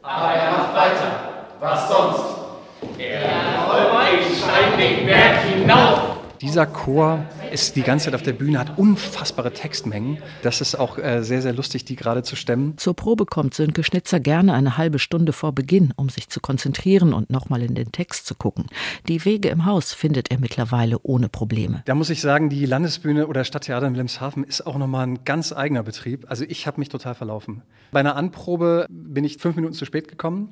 Aber 0.01 0.33
er 0.33 0.51
macht 0.51 0.75
weiter. 0.75 1.29
Was 1.59 1.89
sonst? 1.89 2.35
Er 2.99 3.65
rollt 3.67 3.93
den 4.13 4.35
Stein 4.35 4.77
den 4.77 5.05
Berg 5.05 5.43
hinauf. 5.43 6.14
Dieser 6.41 6.65
Chor 6.65 7.25
ist 7.51 7.75
die 7.75 7.81
ganze 7.81 8.05
Zeit 8.05 8.15
auf 8.15 8.21
der 8.21 8.33
Bühne, 8.33 8.59
hat 8.59 8.77
unfassbare 8.77 9.53
Textmengen. 9.53 10.17
Das 10.41 10.59
ist 10.61 10.75
auch 10.75 10.97
äh, 10.97 11.23
sehr, 11.23 11.41
sehr 11.41 11.53
lustig, 11.53 11.85
die 11.85 11.95
gerade 11.95 12.23
zu 12.23 12.35
stemmen. 12.35 12.77
Zur 12.77 12.95
Probe 12.95 13.25
kommt 13.25 13.53
Sönke 13.53 13.83
Schnitzer 13.83 14.19
gerne 14.19 14.53
eine 14.53 14.77
halbe 14.77 14.99
Stunde 14.99 15.31
vor 15.31 15.53
Beginn, 15.53 15.93
um 15.95 16.09
sich 16.09 16.27
zu 16.29 16.41
konzentrieren 16.41 17.13
und 17.13 17.29
nochmal 17.29 17.61
in 17.61 17.75
den 17.75 17.91
Text 17.91 18.25
zu 18.25 18.35
gucken. 18.35 18.65
Die 19.07 19.23
Wege 19.23 19.49
im 19.49 19.65
Haus 19.65 19.93
findet 19.93 20.31
er 20.31 20.39
mittlerweile 20.39 20.99
ohne 21.03 21.29
Probleme. 21.29 21.83
Da 21.85 21.95
muss 21.95 22.09
ich 22.09 22.21
sagen, 22.21 22.49
die 22.49 22.65
Landesbühne 22.65 23.27
oder 23.27 23.43
Stadttheater 23.43 23.87
in 23.87 23.93
Wilhelmshaven 23.93 24.43
ist 24.43 24.65
auch 24.67 24.77
nochmal 24.77 25.07
ein 25.07 25.23
ganz 25.23 25.53
eigener 25.53 25.83
Betrieb. 25.83 26.25
Also 26.27 26.43
ich 26.47 26.67
habe 26.67 26.79
mich 26.79 26.89
total 26.89 27.15
verlaufen. 27.15 27.61
Bei 27.91 28.01
einer 28.01 28.15
Anprobe 28.15 28.87
bin 28.89 29.23
ich 29.23 29.37
fünf 29.37 29.55
Minuten 29.55 29.73
zu 29.73 29.85
spät 29.85 30.07
gekommen. 30.07 30.49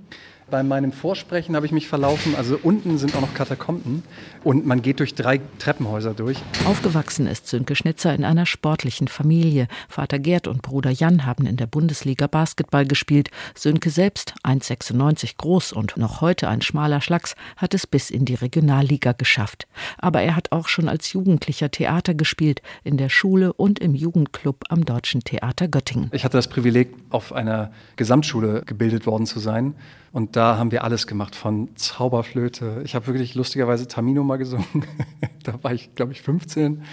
Bei 0.54 0.62
meinem 0.62 0.92
Vorsprechen 0.92 1.56
habe 1.56 1.66
ich 1.66 1.72
mich 1.72 1.88
verlaufen. 1.88 2.36
Also 2.36 2.60
unten 2.62 3.00
sind 3.00 3.16
auch 3.16 3.22
noch 3.22 3.34
Katakomben 3.34 4.04
und 4.44 4.68
man 4.68 4.84
geht 4.84 5.00
durch 5.00 5.16
drei 5.16 5.42
Treppenhäuser 5.58 6.14
durch. 6.14 6.38
Aufgewachsen 6.66 7.26
ist 7.26 7.48
Sönke 7.48 7.76
Schnitzer 7.76 8.14
in 8.14 8.24
einer 8.24 8.46
sportlichen 8.46 9.08
Familie. 9.08 9.68
Vater 9.90 10.20
Gerd 10.20 10.48
und 10.48 10.62
Bruder 10.62 10.92
Jan 10.92 11.26
haben 11.26 11.48
in 11.48 11.58
der 11.58 11.66
Bundesliga 11.66 12.28
Basketball 12.28 12.86
gespielt. 12.86 13.32
Sönke 13.56 13.90
selbst, 13.90 14.36
1,96 14.44 15.38
groß 15.38 15.74
und 15.74 15.98
noch 15.98 16.22
heute 16.22 16.48
ein 16.50 16.62
schmaler 16.62 17.02
Schlacks, 17.02 17.34
hat 17.58 17.74
es 17.74 17.88
bis 17.88 18.12
in 18.12 18.24
die 18.24 18.36
Regionalliga 18.36 19.14
geschafft. 19.14 19.66
Aber 19.98 20.22
er 20.22 20.36
hat 20.36 20.52
auch 20.52 20.68
schon 20.68 20.88
als 20.88 21.14
Jugendlicher 21.14 21.72
Theater 21.72 22.14
gespielt, 22.14 22.62
in 22.84 22.98
der 22.98 23.10
Schule 23.10 23.54
und 23.54 23.80
im 23.80 23.96
Jugendclub 23.96 24.66
am 24.70 24.86
Deutschen 24.86 25.24
Theater 25.24 25.68
Göttingen. 25.68 26.12
Ich 26.14 26.24
hatte 26.24 26.38
das 26.38 26.48
Privileg, 26.48 26.94
auf 27.10 27.34
einer 27.34 27.72
Gesamtschule 27.96 28.62
gebildet 28.68 29.08
worden 29.08 29.26
zu 29.26 29.40
sein. 29.40 29.74
Und 30.14 30.36
da 30.36 30.43
haben 30.44 30.72
wir 30.72 30.84
alles 30.84 31.08
gemacht, 31.08 31.36
von 31.36 31.76
Zauberflöte. 31.76 32.82
Ich 32.86 32.96
habe 32.96 33.08
wirklich 33.08 33.36
lustigerweise 33.36 33.88
Tamino 33.88 34.24
mal 34.24 34.38
gesungen. 34.38 34.86
da 35.44 35.62
war 35.64 35.74
ich, 35.74 35.96
glaube 35.96 36.12
ich, 36.12 36.22
15. 36.22 36.84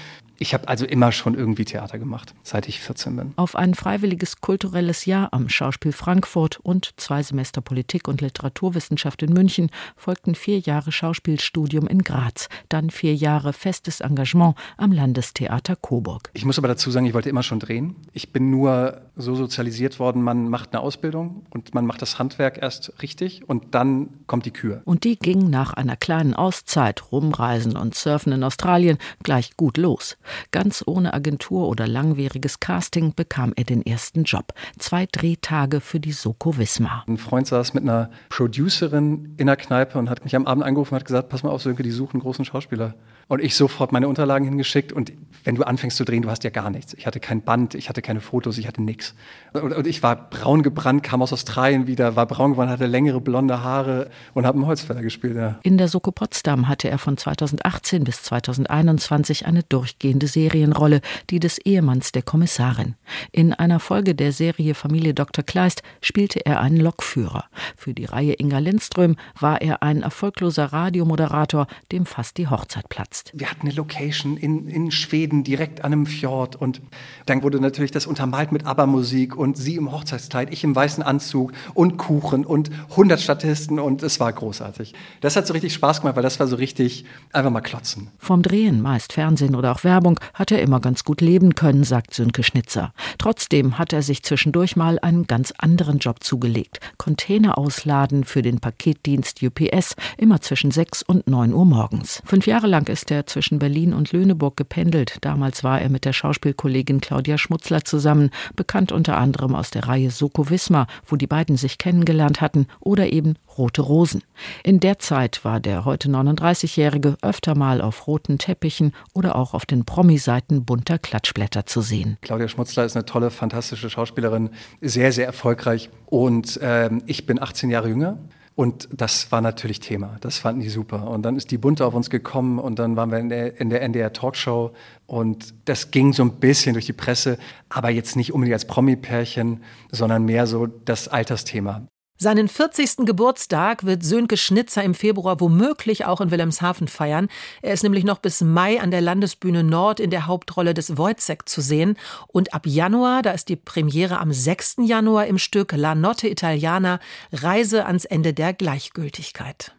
Ich 0.42 0.54
habe 0.54 0.68
also 0.68 0.86
immer 0.86 1.12
schon 1.12 1.34
irgendwie 1.34 1.66
Theater 1.66 1.98
gemacht, 1.98 2.34
seit 2.42 2.66
ich 2.66 2.80
14 2.80 3.14
bin. 3.14 3.32
Auf 3.36 3.56
ein 3.56 3.74
freiwilliges 3.74 4.40
kulturelles 4.40 5.04
Jahr 5.04 5.34
am 5.34 5.50
Schauspiel 5.50 5.92
Frankfurt 5.92 6.58
und 6.62 6.94
zwei 6.96 7.22
Semester 7.22 7.60
Politik 7.60 8.08
und 8.08 8.22
Literaturwissenschaft 8.22 9.22
in 9.22 9.34
München 9.34 9.70
folgten 9.96 10.34
vier 10.34 10.58
Jahre 10.58 10.92
Schauspielstudium 10.92 11.86
in 11.86 11.98
Graz, 11.98 12.48
dann 12.70 12.88
vier 12.88 13.14
Jahre 13.14 13.52
festes 13.52 14.00
Engagement 14.00 14.56
am 14.78 14.92
Landestheater 14.92 15.76
Coburg. 15.76 16.30
Ich 16.32 16.46
muss 16.46 16.56
aber 16.56 16.68
dazu 16.68 16.90
sagen, 16.90 17.04
ich 17.04 17.12
wollte 17.12 17.28
immer 17.28 17.42
schon 17.42 17.60
drehen. 17.60 17.96
Ich 18.14 18.32
bin 18.32 18.48
nur 18.48 19.02
so 19.16 19.34
sozialisiert 19.34 19.98
worden, 19.98 20.22
man 20.22 20.48
macht 20.48 20.72
eine 20.72 20.80
Ausbildung 20.80 21.44
und 21.50 21.74
man 21.74 21.84
macht 21.84 22.00
das 22.00 22.18
Handwerk 22.18 22.56
erst 22.62 23.02
richtig 23.02 23.46
und 23.46 23.74
dann 23.74 24.08
kommt 24.26 24.46
die 24.46 24.52
Kür. 24.52 24.80
Und 24.86 25.04
die 25.04 25.18
ging 25.18 25.50
nach 25.50 25.74
einer 25.74 25.96
kleinen 25.96 26.32
Auszeit, 26.32 27.12
Rumreisen 27.12 27.76
und 27.76 27.94
Surfen 27.94 28.32
in 28.32 28.42
Australien, 28.42 28.96
gleich 29.22 29.58
gut 29.58 29.76
los. 29.76 30.16
Ganz 30.50 30.82
ohne 30.86 31.14
Agentur 31.14 31.68
oder 31.68 31.86
langwieriges 31.86 32.60
Casting 32.60 33.14
bekam 33.14 33.52
er 33.56 33.64
den 33.64 33.84
ersten 33.84 34.24
Job. 34.24 34.52
Zwei 34.78 35.06
Drehtage 35.10 35.80
für 35.80 36.00
die 36.00 36.12
Soko 36.12 36.56
Wismar. 36.58 37.04
Ein 37.06 37.16
Freund 37.16 37.46
saß 37.46 37.74
mit 37.74 37.82
einer 37.82 38.10
Producerin 38.28 39.34
in 39.36 39.46
der 39.46 39.56
Kneipe 39.56 39.98
und 39.98 40.10
hat 40.10 40.24
mich 40.24 40.36
am 40.36 40.46
Abend 40.46 40.64
angerufen 40.64 40.94
und 40.94 41.00
hat 41.00 41.06
gesagt, 41.06 41.28
pass 41.28 41.42
mal 41.42 41.50
auf, 41.50 41.62
Sönke, 41.62 41.82
die 41.82 41.90
suchen 41.90 42.16
einen 42.16 42.22
großen 42.22 42.44
Schauspieler. 42.44 42.94
Und 43.30 43.40
ich 43.40 43.54
sofort 43.54 43.92
meine 43.92 44.08
Unterlagen 44.08 44.44
hingeschickt. 44.44 44.92
Und 44.92 45.12
wenn 45.44 45.54
du 45.54 45.62
anfängst 45.62 45.96
zu 45.96 46.04
drehen, 46.04 46.22
du 46.22 46.30
hast 46.30 46.42
ja 46.42 46.50
gar 46.50 46.68
nichts. 46.68 46.94
Ich 46.94 47.06
hatte 47.06 47.20
kein 47.20 47.42
Band, 47.42 47.76
ich 47.76 47.88
hatte 47.88 48.02
keine 48.02 48.20
Fotos, 48.20 48.58
ich 48.58 48.66
hatte 48.66 48.82
nichts. 48.82 49.14
Und, 49.52 49.72
und, 49.72 49.86
ich 49.86 50.02
war 50.02 50.28
braun 50.30 50.64
gebrannt, 50.64 51.04
kam 51.04 51.22
aus 51.22 51.32
Australien 51.32 51.86
wieder, 51.86 52.16
war 52.16 52.26
braun 52.26 52.50
geworden, 52.50 52.70
hatte 52.70 52.86
längere 52.86 53.20
blonde 53.20 53.62
Haare 53.62 54.10
und 54.34 54.46
habe 54.46 54.56
einen 54.56 54.66
Holzfäller 54.66 55.02
gespielt. 55.02 55.36
Ja. 55.36 55.60
In 55.62 55.78
der 55.78 55.86
Soko 55.86 56.10
Potsdam 56.10 56.66
hatte 56.66 56.90
er 56.90 56.98
von 56.98 57.16
2018 57.16 58.02
bis 58.02 58.20
2021 58.24 59.46
eine 59.46 59.62
durchgehende 59.62 60.26
Serienrolle, 60.26 61.00
die 61.30 61.38
des 61.38 61.58
Ehemanns 61.58 62.10
der 62.10 62.22
Kommissarin. 62.22 62.96
In 63.30 63.54
einer 63.54 63.78
Folge 63.78 64.16
der 64.16 64.32
Serie 64.32 64.74
Familie 64.74 65.14
Dr. 65.14 65.44
Kleist 65.44 65.84
spielte 66.00 66.44
er 66.44 66.58
einen 66.58 66.78
Lokführer. 66.78 67.44
Für 67.76 67.94
die 67.94 68.06
Reihe 68.06 68.32
Inga 68.32 68.58
Lindström 68.58 69.14
war 69.38 69.62
er 69.62 69.84
ein 69.84 70.02
erfolgloser 70.02 70.64
Radiomoderator, 70.72 71.68
dem 71.92 72.06
fast 72.06 72.36
die 72.36 72.48
Hochzeit 72.48 72.88
platzt 72.88 73.19
jetzt. 73.20 73.38
Wir 73.38 73.50
hatten 73.50 73.62
eine 73.62 73.72
Location 73.72 74.36
in, 74.36 74.68
in 74.68 74.90
Schweden, 74.90 75.44
direkt 75.44 75.84
an 75.84 75.92
einem 75.92 76.06
Fjord. 76.06 76.56
Und 76.56 76.80
dann 77.26 77.42
wurde 77.42 77.60
natürlich 77.60 77.90
das 77.90 78.06
untermalt 78.06 78.52
mit 78.52 78.66
ABBA-Musik 78.66 79.36
und 79.36 79.56
sie 79.56 79.76
im 79.76 79.92
Hochzeitskleid, 79.92 80.52
ich 80.52 80.64
im 80.64 80.74
weißen 80.74 81.02
Anzug 81.02 81.52
und 81.74 81.96
Kuchen 81.96 82.44
und 82.44 82.70
100 82.90 83.20
Statisten. 83.20 83.78
Und 83.78 84.02
es 84.02 84.20
war 84.20 84.32
großartig. 84.32 84.94
Das 85.20 85.36
hat 85.36 85.46
so 85.46 85.52
richtig 85.52 85.74
Spaß 85.74 86.00
gemacht, 86.00 86.16
weil 86.16 86.22
das 86.22 86.40
war 86.40 86.46
so 86.46 86.56
richtig 86.56 87.04
einfach 87.32 87.50
mal 87.50 87.60
klotzen. 87.60 88.08
Vom 88.18 88.42
Drehen, 88.42 88.80
meist 88.80 89.12
Fernsehen 89.12 89.54
oder 89.54 89.72
auch 89.72 89.84
Werbung, 89.84 90.18
hat 90.34 90.50
er 90.50 90.62
immer 90.62 90.80
ganz 90.80 91.04
gut 91.04 91.20
leben 91.20 91.54
können, 91.54 91.84
sagt 91.84 92.14
Sönke 92.14 92.42
Schnitzer. 92.42 92.92
Trotzdem 93.18 93.78
hat 93.78 93.92
er 93.92 94.02
sich 94.02 94.22
zwischendurch 94.22 94.76
mal 94.76 94.98
einen 95.00 95.26
ganz 95.26 95.52
anderen 95.58 95.98
Job 95.98 96.22
zugelegt. 96.22 96.80
Container 96.98 97.58
ausladen 97.58 98.24
für 98.24 98.42
den 98.42 98.60
Paketdienst 98.60 99.42
UPS, 99.42 99.96
immer 100.16 100.40
zwischen 100.40 100.70
6 100.70 101.02
und 101.02 101.28
9 101.28 101.52
Uhr 101.52 101.64
morgens. 101.64 102.22
Fünf 102.24 102.46
Jahre 102.46 102.66
lang 102.66 102.88
ist 102.88 103.09
er 103.10 103.26
zwischen 103.26 103.58
Berlin 103.58 103.92
und 103.92 104.12
Lüneburg 104.12 104.56
gependelt. 104.56 105.18
Damals 105.20 105.64
war 105.64 105.80
er 105.80 105.88
mit 105.88 106.04
der 106.04 106.12
Schauspielkollegin 106.12 107.00
Claudia 107.00 107.38
Schmutzler 107.38 107.84
zusammen, 107.84 108.30
bekannt 108.56 108.92
unter 108.92 109.18
anderem 109.18 109.54
aus 109.54 109.70
der 109.70 109.88
Reihe 109.88 110.10
Soko 110.10 110.50
Wismar, 110.50 110.86
wo 111.06 111.16
die 111.16 111.26
beiden 111.26 111.56
sich 111.56 111.78
kennengelernt 111.78 112.40
hatten, 112.40 112.66
oder 112.80 113.12
eben 113.12 113.34
Rote 113.58 113.82
Rosen. 113.82 114.22
In 114.64 114.80
der 114.80 114.98
Zeit 114.98 115.44
war 115.44 115.60
der 115.60 115.84
heute 115.84 116.08
39-Jährige 116.08 117.16
öfter 117.22 117.54
mal 117.54 117.80
auf 117.80 118.06
roten 118.06 118.38
Teppichen 118.38 118.92
oder 119.12 119.36
auch 119.36 119.54
auf 119.54 119.66
den 119.66 119.84
Promi-Seiten 119.84 120.64
bunter 120.64 120.98
Klatschblätter 120.98 121.66
zu 121.66 121.80
sehen. 121.80 122.16
Claudia 122.22 122.48
Schmutzler 122.48 122.84
ist 122.84 122.96
eine 122.96 123.04
tolle, 123.04 123.30
fantastische 123.30 123.90
Schauspielerin, 123.90 124.50
sehr, 124.80 125.12
sehr 125.12 125.26
erfolgreich. 125.26 125.90
Und 126.06 126.56
äh, 126.58 126.90
ich 127.06 127.26
bin 127.26 127.40
18 127.40 127.70
Jahre 127.70 127.88
jünger. 127.88 128.18
Und 128.60 128.90
das 128.92 129.32
war 129.32 129.40
natürlich 129.40 129.80
Thema. 129.80 130.18
Das 130.20 130.36
fanden 130.36 130.60
die 130.60 130.68
super. 130.68 131.08
Und 131.08 131.22
dann 131.22 131.34
ist 131.34 131.50
die 131.50 131.56
Bunte 131.56 131.86
auf 131.86 131.94
uns 131.94 132.10
gekommen 132.10 132.58
und 132.58 132.78
dann 132.78 132.94
waren 132.94 133.10
wir 133.10 133.18
in 133.18 133.30
der, 133.30 133.58
in 133.58 133.70
der 133.70 133.80
NDR 133.80 134.12
Talkshow 134.12 134.72
und 135.06 135.54
das 135.64 135.90
ging 135.90 136.12
so 136.12 136.22
ein 136.22 136.32
bisschen 136.40 136.74
durch 136.74 136.84
die 136.84 136.92
Presse, 136.92 137.38
aber 137.70 137.88
jetzt 137.88 138.16
nicht 138.16 138.34
unbedingt 138.34 138.52
als 138.52 138.66
Promi-Pärchen, 138.66 139.62
sondern 139.90 140.26
mehr 140.26 140.46
so 140.46 140.66
das 140.66 141.08
Altersthema. 141.08 141.86
Seinen 142.22 142.48
40. 142.48 143.06
Geburtstag 143.06 143.86
wird 143.86 144.04
Sönke 144.04 144.36
Schnitzer 144.36 144.84
im 144.84 144.92
Februar 144.92 145.40
womöglich 145.40 146.04
auch 146.04 146.20
in 146.20 146.30
Wilhelmshaven 146.30 146.86
feiern. 146.86 147.28
Er 147.62 147.72
ist 147.72 147.82
nämlich 147.82 148.04
noch 148.04 148.18
bis 148.18 148.42
Mai 148.42 148.78
an 148.78 148.90
der 148.90 149.00
Landesbühne 149.00 149.64
Nord 149.64 150.00
in 150.00 150.10
der 150.10 150.26
Hauptrolle 150.26 150.74
des 150.74 150.98
Wojciech 150.98 151.46
zu 151.46 151.62
sehen. 151.62 151.96
Und 152.26 152.52
ab 152.52 152.66
Januar, 152.66 153.22
da 153.22 153.30
ist 153.30 153.48
die 153.48 153.56
Premiere 153.56 154.18
am 154.18 154.34
6. 154.34 154.80
Januar 154.82 155.28
im 155.28 155.38
Stück 155.38 155.72
La 155.72 155.94
Notte 155.94 156.28
Italiana, 156.28 157.00
Reise 157.32 157.86
ans 157.86 158.04
Ende 158.04 158.34
der 158.34 158.52
Gleichgültigkeit. 158.52 159.72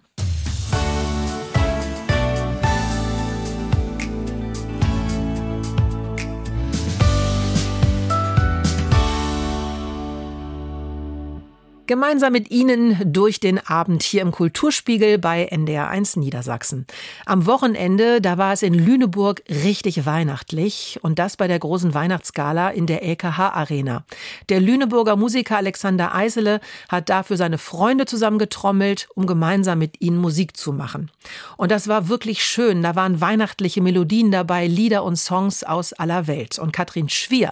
Gemeinsam 11.92 12.32
mit 12.32 12.50
Ihnen 12.52 12.98
durch 13.04 13.42
den 13.42 13.60
Abend 13.68 14.02
hier 14.02 14.22
im 14.22 14.32
Kulturspiegel 14.32 15.18
bei 15.18 15.52
NDR1 15.52 16.18
Niedersachsen. 16.18 16.88
Am 17.26 17.46
Wochenende, 17.48 18.22
da 18.22 18.38
war 18.38 18.54
es 18.54 18.64
in 18.64 18.74
Lüneburg 18.74 19.44
richtig 19.50 20.06
weihnachtlich 20.06 21.00
und 21.02 21.20
das 21.20 21.36
bei 21.36 21.50
der 21.50 21.60
großen 21.60 21.94
Weihnachtsgala 21.94 22.70
in 22.70 22.86
der 22.86 23.04
LKH 23.04 23.50
Arena. 23.50 24.06
Der 24.48 24.62
Lüneburger 24.62 25.18
Musiker 25.18 25.58
Alexander 25.58 26.16
Eisele 26.16 26.62
hat 26.88 27.10
dafür 27.10 27.36
seine 27.36 27.58
Freunde 27.58 28.06
zusammengetrommelt, 28.06 29.10
um 29.14 29.28
gemeinsam 29.28 29.78
mit 29.78 30.00
ihnen 30.00 30.16
Musik 30.16 30.56
zu 30.56 30.72
machen. 30.72 31.12
Und 31.58 31.72
das 31.72 31.90
war 31.90 32.08
wirklich 32.08 32.42
schön. 32.42 32.84
Da 32.84 32.96
waren 32.96 33.20
weihnachtliche 33.20 33.82
Melodien 33.82 34.32
dabei, 34.32 34.66
Lieder 34.66 35.04
und 35.04 35.18
Songs 35.18 35.66
aus 35.66 35.92
aller 35.92 36.26
Welt. 36.28 36.58
Und 36.58 36.72
Katrin 36.72 37.10
Schwier, 37.10 37.52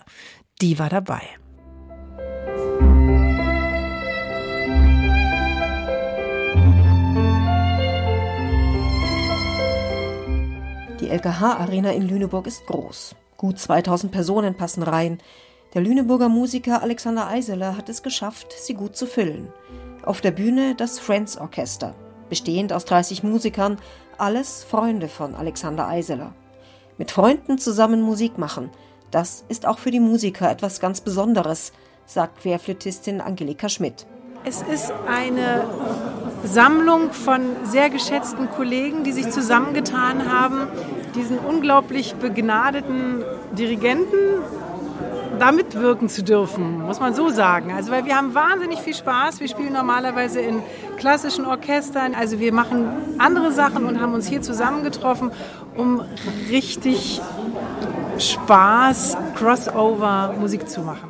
die 0.61 0.79
war 0.79 0.87
dabei. 0.87 1.23
Die 10.99 11.07
LKH-Arena 11.07 11.91
in 11.93 12.09
Lüneburg 12.09 12.45
ist 12.45 12.65
groß. 12.65 13.15
Gut 13.37 13.57
2000 13.57 14.11
Personen 14.11 14.55
passen 14.55 14.83
rein. 14.83 15.19
Der 15.73 15.81
Lüneburger 15.81 16.27
Musiker 16.27 16.81
Alexander 16.81 17.27
Eiseler 17.29 17.77
hat 17.77 17.87
es 17.87 18.03
geschafft, 18.03 18.51
sie 18.51 18.73
gut 18.73 18.97
zu 18.97 19.05
füllen. 19.05 19.47
Auf 20.03 20.19
der 20.19 20.31
Bühne 20.31 20.75
das 20.75 20.99
Friends 20.99 21.37
Orchester, 21.37 21.95
bestehend 22.27 22.73
aus 22.73 22.83
30 22.83 23.23
Musikern, 23.23 23.77
alles 24.17 24.65
Freunde 24.65 25.07
von 25.07 25.35
Alexander 25.35 25.87
Eiseler. 25.87 26.33
Mit 26.97 27.11
Freunden 27.11 27.59
zusammen 27.59 28.01
Musik 28.01 28.37
machen, 28.37 28.69
das 29.09 29.45
ist 29.47 29.65
auch 29.65 29.79
für 29.79 29.91
die 29.91 30.01
Musiker 30.01 30.51
etwas 30.51 30.81
ganz 30.81 30.99
Besonderes, 30.99 31.71
sagt 32.05 32.41
Querflötistin 32.41 33.21
Angelika 33.21 33.69
Schmidt. 33.69 34.05
Es 34.45 34.61
ist 34.61 34.93
eine 35.07 35.65
Sammlung 36.43 37.11
von 37.11 37.41
sehr 37.63 37.89
geschätzten 37.89 38.49
Kollegen, 38.49 39.03
die 39.03 39.11
sich 39.11 39.29
zusammengetan 39.29 40.31
haben, 40.31 40.67
diesen 41.15 41.37
unglaublich 41.39 42.15
begnadeten 42.15 43.23
Dirigenten 43.51 44.17
damit 45.39 45.75
wirken 45.75 46.09
zu 46.09 46.23
dürfen, 46.23 46.81
muss 46.81 46.99
man 46.99 47.13
so 47.13 47.29
sagen. 47.29 47.73
Also 47.73 47.91
weil 47.91 48.05
wir 48.05 48.15
haben 48.15 48.33
wahnsinnig 48.33 48.79
viel 48.79 48.93
Spaß. 48.93 49.39
Wir 49.39 49.47
spielen 49.47 49.73
normalerweise 49.73 50.41
in 50.41 50.61
klassischen 50.97 51.45
Orchestern. 51.45 52.13
Also 52.13 52.39
wir 52.39 52.53
machen 52.53 52.87
andere 53.17 53.51
Sachen 53.51 53.85
und 53.85 54.01
haben 54.01 54.13
uns 54.13 54.27
hier 54.27 54.41
zusammengetroffen, 54.41 55.31
um 55.75 56.01
richtig 56.49 57.21
Spaß, 58.17 59.17
Crossover 59.35 60.35
Musik 60.39 60.67
zu 60.69 60.81
machen. 60.81 61.08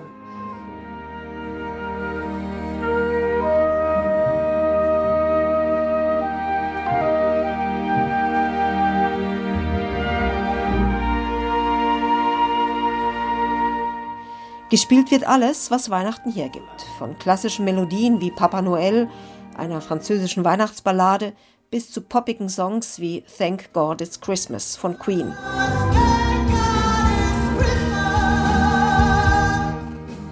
Gespielt 14.69 15.09
wird 15.09 15.27
alles, 15.27 15.71
was 15.71 15.89
Weihnachten 15.89 16.31
hergibt. 16.31 16.85
Von 16.99 17.17
klassischen 17.17 17.65
Melodien 17.65 18.21
wie 18.21 18.29
Papa 18.29 18.61
Noel, 18.61 19.09
einer 19.57 19.81
französischen 19.81 20.45
Weihnachtsballade, 20.45 21.33
bis 21.71 21.91
zu 21.91 22.01
poppigen 22.01 22.49
Songs 22.49 22.99
wie 22.99 23.23
Thank 23.37 23.73
God 23.73 23.99
It's 24.01 24.21
Christmas 24.21 24.75
von 24.75 24.99
Queen. 24.99 25.33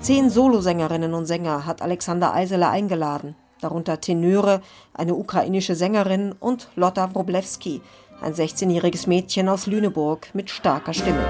Zehn 0.02 0.30
Solosängerinnen 0.30 1.15
und 1.15 1.26
Sänger 1.26 1.65
hat 1.65 1.82
Alexander 1.82 2.34
Eisele 2.36 2.69
eingeladen, 2.69 3.36
darunter 3.60 4.00
Tenöre, 4.00 4.62
eine 4.93 5.15
ukrainische 5.15 5.76
Sängerin 5.76 6.36
und 6.39 6.69
Lotta 6.76 7.13
Wroblewski, 7.15 7.82
ein 8.21 8.36
16-jähriges 8.36 9.10
Mädchen 9.10 9.50
aus 9.50 9.65
Lüneburg 9.65 10.30
mit 10.34 10.52
starker 10.52 10.93
Stimme. 10.93 11.26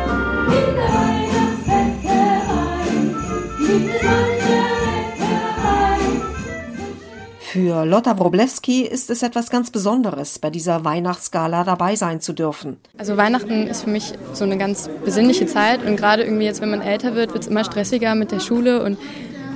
Für 7.58 7.86
Lotta 7.86 8.20
Wroblewski 8.20 8.84
ist 8.84 9.10
es 9.10 9.24
etwas 9.24 9.50
ganz 9.50 9.72
Besonderes, 9.72 10.38
bei 10.38 10.52
dieser 10.52 10.86
Weihnachtsgala 10.86 11.64
dabei 11.64 11.96
sein 11.96 12.22
zu 12.22 12.34
dürfen. 12.34 12.78
Also 13.00 13.18
Weihnachten 13.18 13.66
ist 13.66 13.82
für 13.82 13.90
mich 13.90 14.14
so 14.34 14.44
eine 14.44 14.60
ganz 14.60 14.88
besinnliche 15.04 15.48
Zeit 15.48 15.84
und 15.84 15.98
gerade 15.98 16.22
irgendwie 16.22 16.46
jetzt, 16.46 16.62
wenn 16.62 16.70
man 16.70 16.82
älter 16.82 17.16
wird, 17.16 17.34
wird 17.34 17.46
es 17.46 17.50
immer 17.50 17.64
stressiger 17.64 18.14
mit 18.14 18.32
der 18.32 18.42
Schule 18.42 18.84
und, 18.84 19.00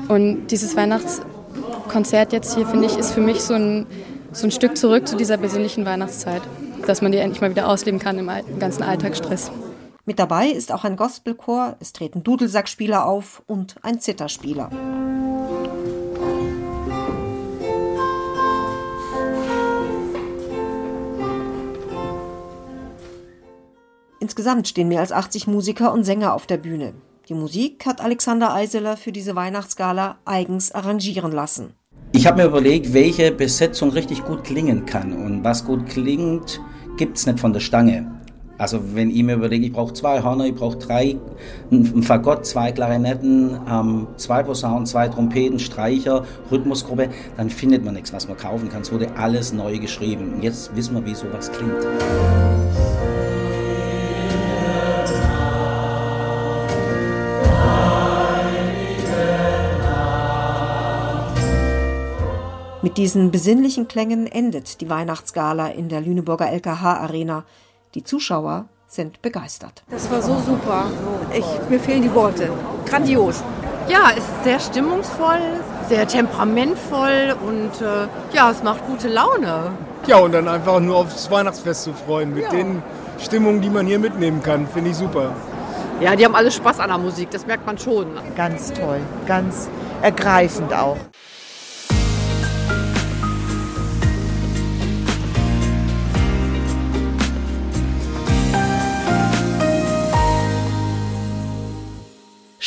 und 0.07 0.47
dieses 0.47 0.75
Weihnachtskonzert 0.75 2.33
jetzt 2.33 2.55
hier, 2.55 2.65
finde 2.65 2.87
ich, 2.87 2.97
ist 2.97 3.11
für 3.11 3.21
mich 3.21 3.39
so 3.41 3.53
ein, 3.53 3.85
so 4.31 4.47
ein 4.47 4.51
Stück 4.51 4.77
zurück 4.77 5.07
zu 5.07 5.15
dieser 5.15 5.37
besinnlichen 5.37 5.85
Weihnachtszeit, 5.85 6.41
dass 6.87 7.03
man 7.03 7.11
die 7.11 7.19
endlich 7.19 7.41
mal 7.41 7.51
wieder 7.51 7.69
ausleben 7.69 7.99
kann 7.99 8.17
im 8.17 8.31
ganzen 8.57 8.81
Alltagsstress. 8.81 9.51
Mit 10.05 10.17
dabei 10.17 10.47
ist 10.47 10.71
auch 10.71 10.85
ein 10.85 10.95
Gospelchor, 10.95 11.75
es 11.79 11.93
treten 11.93 12.23
Dudelsackspieler 12.23 13.05
auf 13.05 13.43
und 13.45 13.75
ein 13.83 13.99
Zitterspieler. 13.99 14.71
Insgesamt 24.31 24.69
stehen 24.69 24.87
mehr 24.87 25.01
als 25.01 25.11
80 25.11 25.47
Musiker 25.47 25.91
und 25.91 26.05
Sänger 26.05 26.33
auf 26.33 26.45
der 26.45 26.55
Bühne. 26.55 26.93
Die 27.27 27.33
Musik 27.33 27.85
hat 27.85 27.99
Alexander 27.99 28.53
Eiseler 28.53 28.95
für 28.95 29.11
diese 29.11 29.35
Weihnachtsgala 29.35 30.19
eigens 30.23 30.71
arrangieren 30.71 31.33
lassen. 31.33 31.73
Ich 32.13 32.25
habe 32.27 32.41
mir 32.41 32.47
überlegt, 32.47 32.93
welche 32.93 33.33
Besetzung 33.33 33.89
richtig 33.89 34.23
gut 34.23 34.45
klingen 34.45 34.85
kann. 34.85 35.11
Und 35.11 35.43
was 35.43 35.65
gut 35.65 35.85
klingt, 35.85 36.61
gibt 36.95 37.17
es 37.17 37.25
nicht 37.25 37.41
von 37.41 37.51
der 37.51 37.59
Stange. 37.59 38.09
Also 38.57 38.79
wenn 38.93 39.09
ich 39.09 39.21
mir 39.21 39.33
überlege, 39.35 39.65
ich 39.65 39.73
brauche 39.73 39.91
zwei 39.91 40.23
Hörner, 40.23 40.45
ich 40.45 40.55
brauche 40.55 40.77
drei, 40.77 41.17
ein 41.69 42.03
Fagott, 42.03 42.45
zwei 42.45 42.71
Klarinetten, 42.71 43.59
ähm, 43.69 44.07
zwei 44.15 44.43
Posaunen, 44.43 44.85
zwei 44.85 45.09
Trompeten, 45.09 45.59
Streicher, 45.59 46.23
Rhythmusgruppe, 46.49 47.09
dann 47.35 47.49
findet 47.49 47.83
man 47.83 47.95
nichts, 47.95 48.13
was 48.13 48.29
man 48.29 48.37
kaufen 48.37 48.69
kann. 48.69 48.83
Es 48.83 48.93
wurde 48.93 49.13
alles 49.17 49.51
neu 49.51 49.77
geschrieben. 49.77 50.35
Und 50.35 50.41
jetzt 50.41 50.73
wissen 50.73 50.95
wir, 50.95 51.05
wie 51.05 51.15
sowas 51.15 51.51
klingt. 51.51 51.85
Mit 62.83 62.97
diesen 62.97 63.29
besinnlichen 63.29 63.87
Klängen 63.87 64.25
endet 64.25 64.81
die 64.81 64.89
Weihnachtsgala 64.89 65.67
in 65.67 65.87
der 65.87 66.01
Lüneburger 66.01 66.49
LKH 66.49 66.97
Arena. 66.97 67.43
Die 67.93 68.03
Zuschauer 68.03 68.65
sind 68.87 69.21
begeistert. 69.21 69.83
Das 69.91 70.09
war 70.09 70.19
so 70.19 70.35
super. 70.39 70.85
Ich, 71.31 71.45
mir 71.69 71.79
fehlen 71.79 72.01
die 72.01 72.13
Worte. 72.15 72.49
Grandios. 72.87 73.43
Ja, 73.87 74.09
ist 74.09 74.27
sehr 74.43 74.59
stimmungsvoll, 74.59 75.59
sehr 75.89 76.07
temperamentvoll 76.07 77.35
und 77.45 77.85
äh, 77.85 78.07
ja, 78.33 78.49
es 78.49 78.63
macht 78.63 78.83
gute 78.87 79.09
Laune. 79.09 79.73
Ja, 80.07 80.17
und 80.17 80.31
dann 80.31 80.47
einfach 80.47 80.79
nur 80.79 80.95
aufs 80.95 81.29
Weihnachtsfest 81.29 81.83
zu 81.83 81.93
freuen 81.93 82.33
mit 82.33 82.45
ja. 82.45 82.49
den 82.49 82.81
Stimmungen, 83.19 83.61
die 83.61 83.69
man 83.69 83.85
hier 83.85 83.99
mitnehmen 83.99 84.41
kann. 84.41 84.67
Finde 84.67 84.89
ich 84.89 84.95
super. 84.95 85.35
Ja, 85.99 86.15
die 86.15 86.25
haben 86.25 86.35
alle 86.35 86.49
Spaß 86.49 86.79
an 86.79 86.89
der 86.89 86.97
Musik, 86.97 87.29
das 87.29 87.45
merkt 87.45 87.67
man 87.67 87.77
schon. 87.77 88.07
Ganz 88.35 88.73
toll, 88.73 89.01
ganz 89.27 89.69
ergreifend 90.01 90.73
auch. 90.73 90.97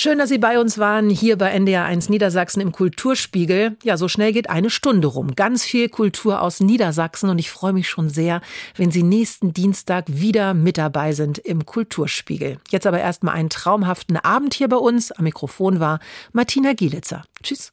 Schön, 0.05 0.19
dass 0.19 0.29
Sie 0.29 0.37
bei 0.37 0.61
uns 0.61 0.77
waren, 0.77 1.09
hier 1.09 1.39
bei 1.39 1.49
NDR 1.49 1.87
1 1.87 2.11
Niedersachsen 2.11 2.61
im 2.61 2.73
Kulturspiegel. 2.73 3.79
Ja, 3.85 3.97
so 3.97 4.07
schnell 4.07 4.35
geht 4.35 4.51
eine 4.51 4.69
Stunde 4.69 5.09
rum. 5.09 5.35
Ganz 5.35 5.65
viel 5.65 5.89
Kultur 5.89 6.43
aus 6.43 6.61
Niedersachsen 6.61 7.31
und 7.31 7.39
ich 7.39 7.51
freue 7.51 7.73
mich 7.73 7.89
schon 7.89 8.11
sehr, 8.11 8.43
wenn 8.77 8.91
Sie 8.91 9.03
nächsten 9.03 9.55
Dienstag 9.55 10.05
wieder 10.09 10.53
mit 10.53 10.77
dabei 10.77 11.13
sind 11.13 11.39
im 11.39 11.65
Kulturspiegel. 11.65 12.59
Jetzt 12.69 12.87
aber 12.87 13.01
erstmal 13.01 13.35
einen 13.35 13.49
traumhaften 13.49 14.19
Abend 14.19 14.53
hier 14.53 14.69
bei 14.69 14.77
uns. 14.77 15.11
Am 15.11 15.25
Mikrofon 15.25 15.81
war 15.81 16.01
Martina 16.35 16.75
Gielitzer. 16.75 17.25
Tschüss. 17.43 17.73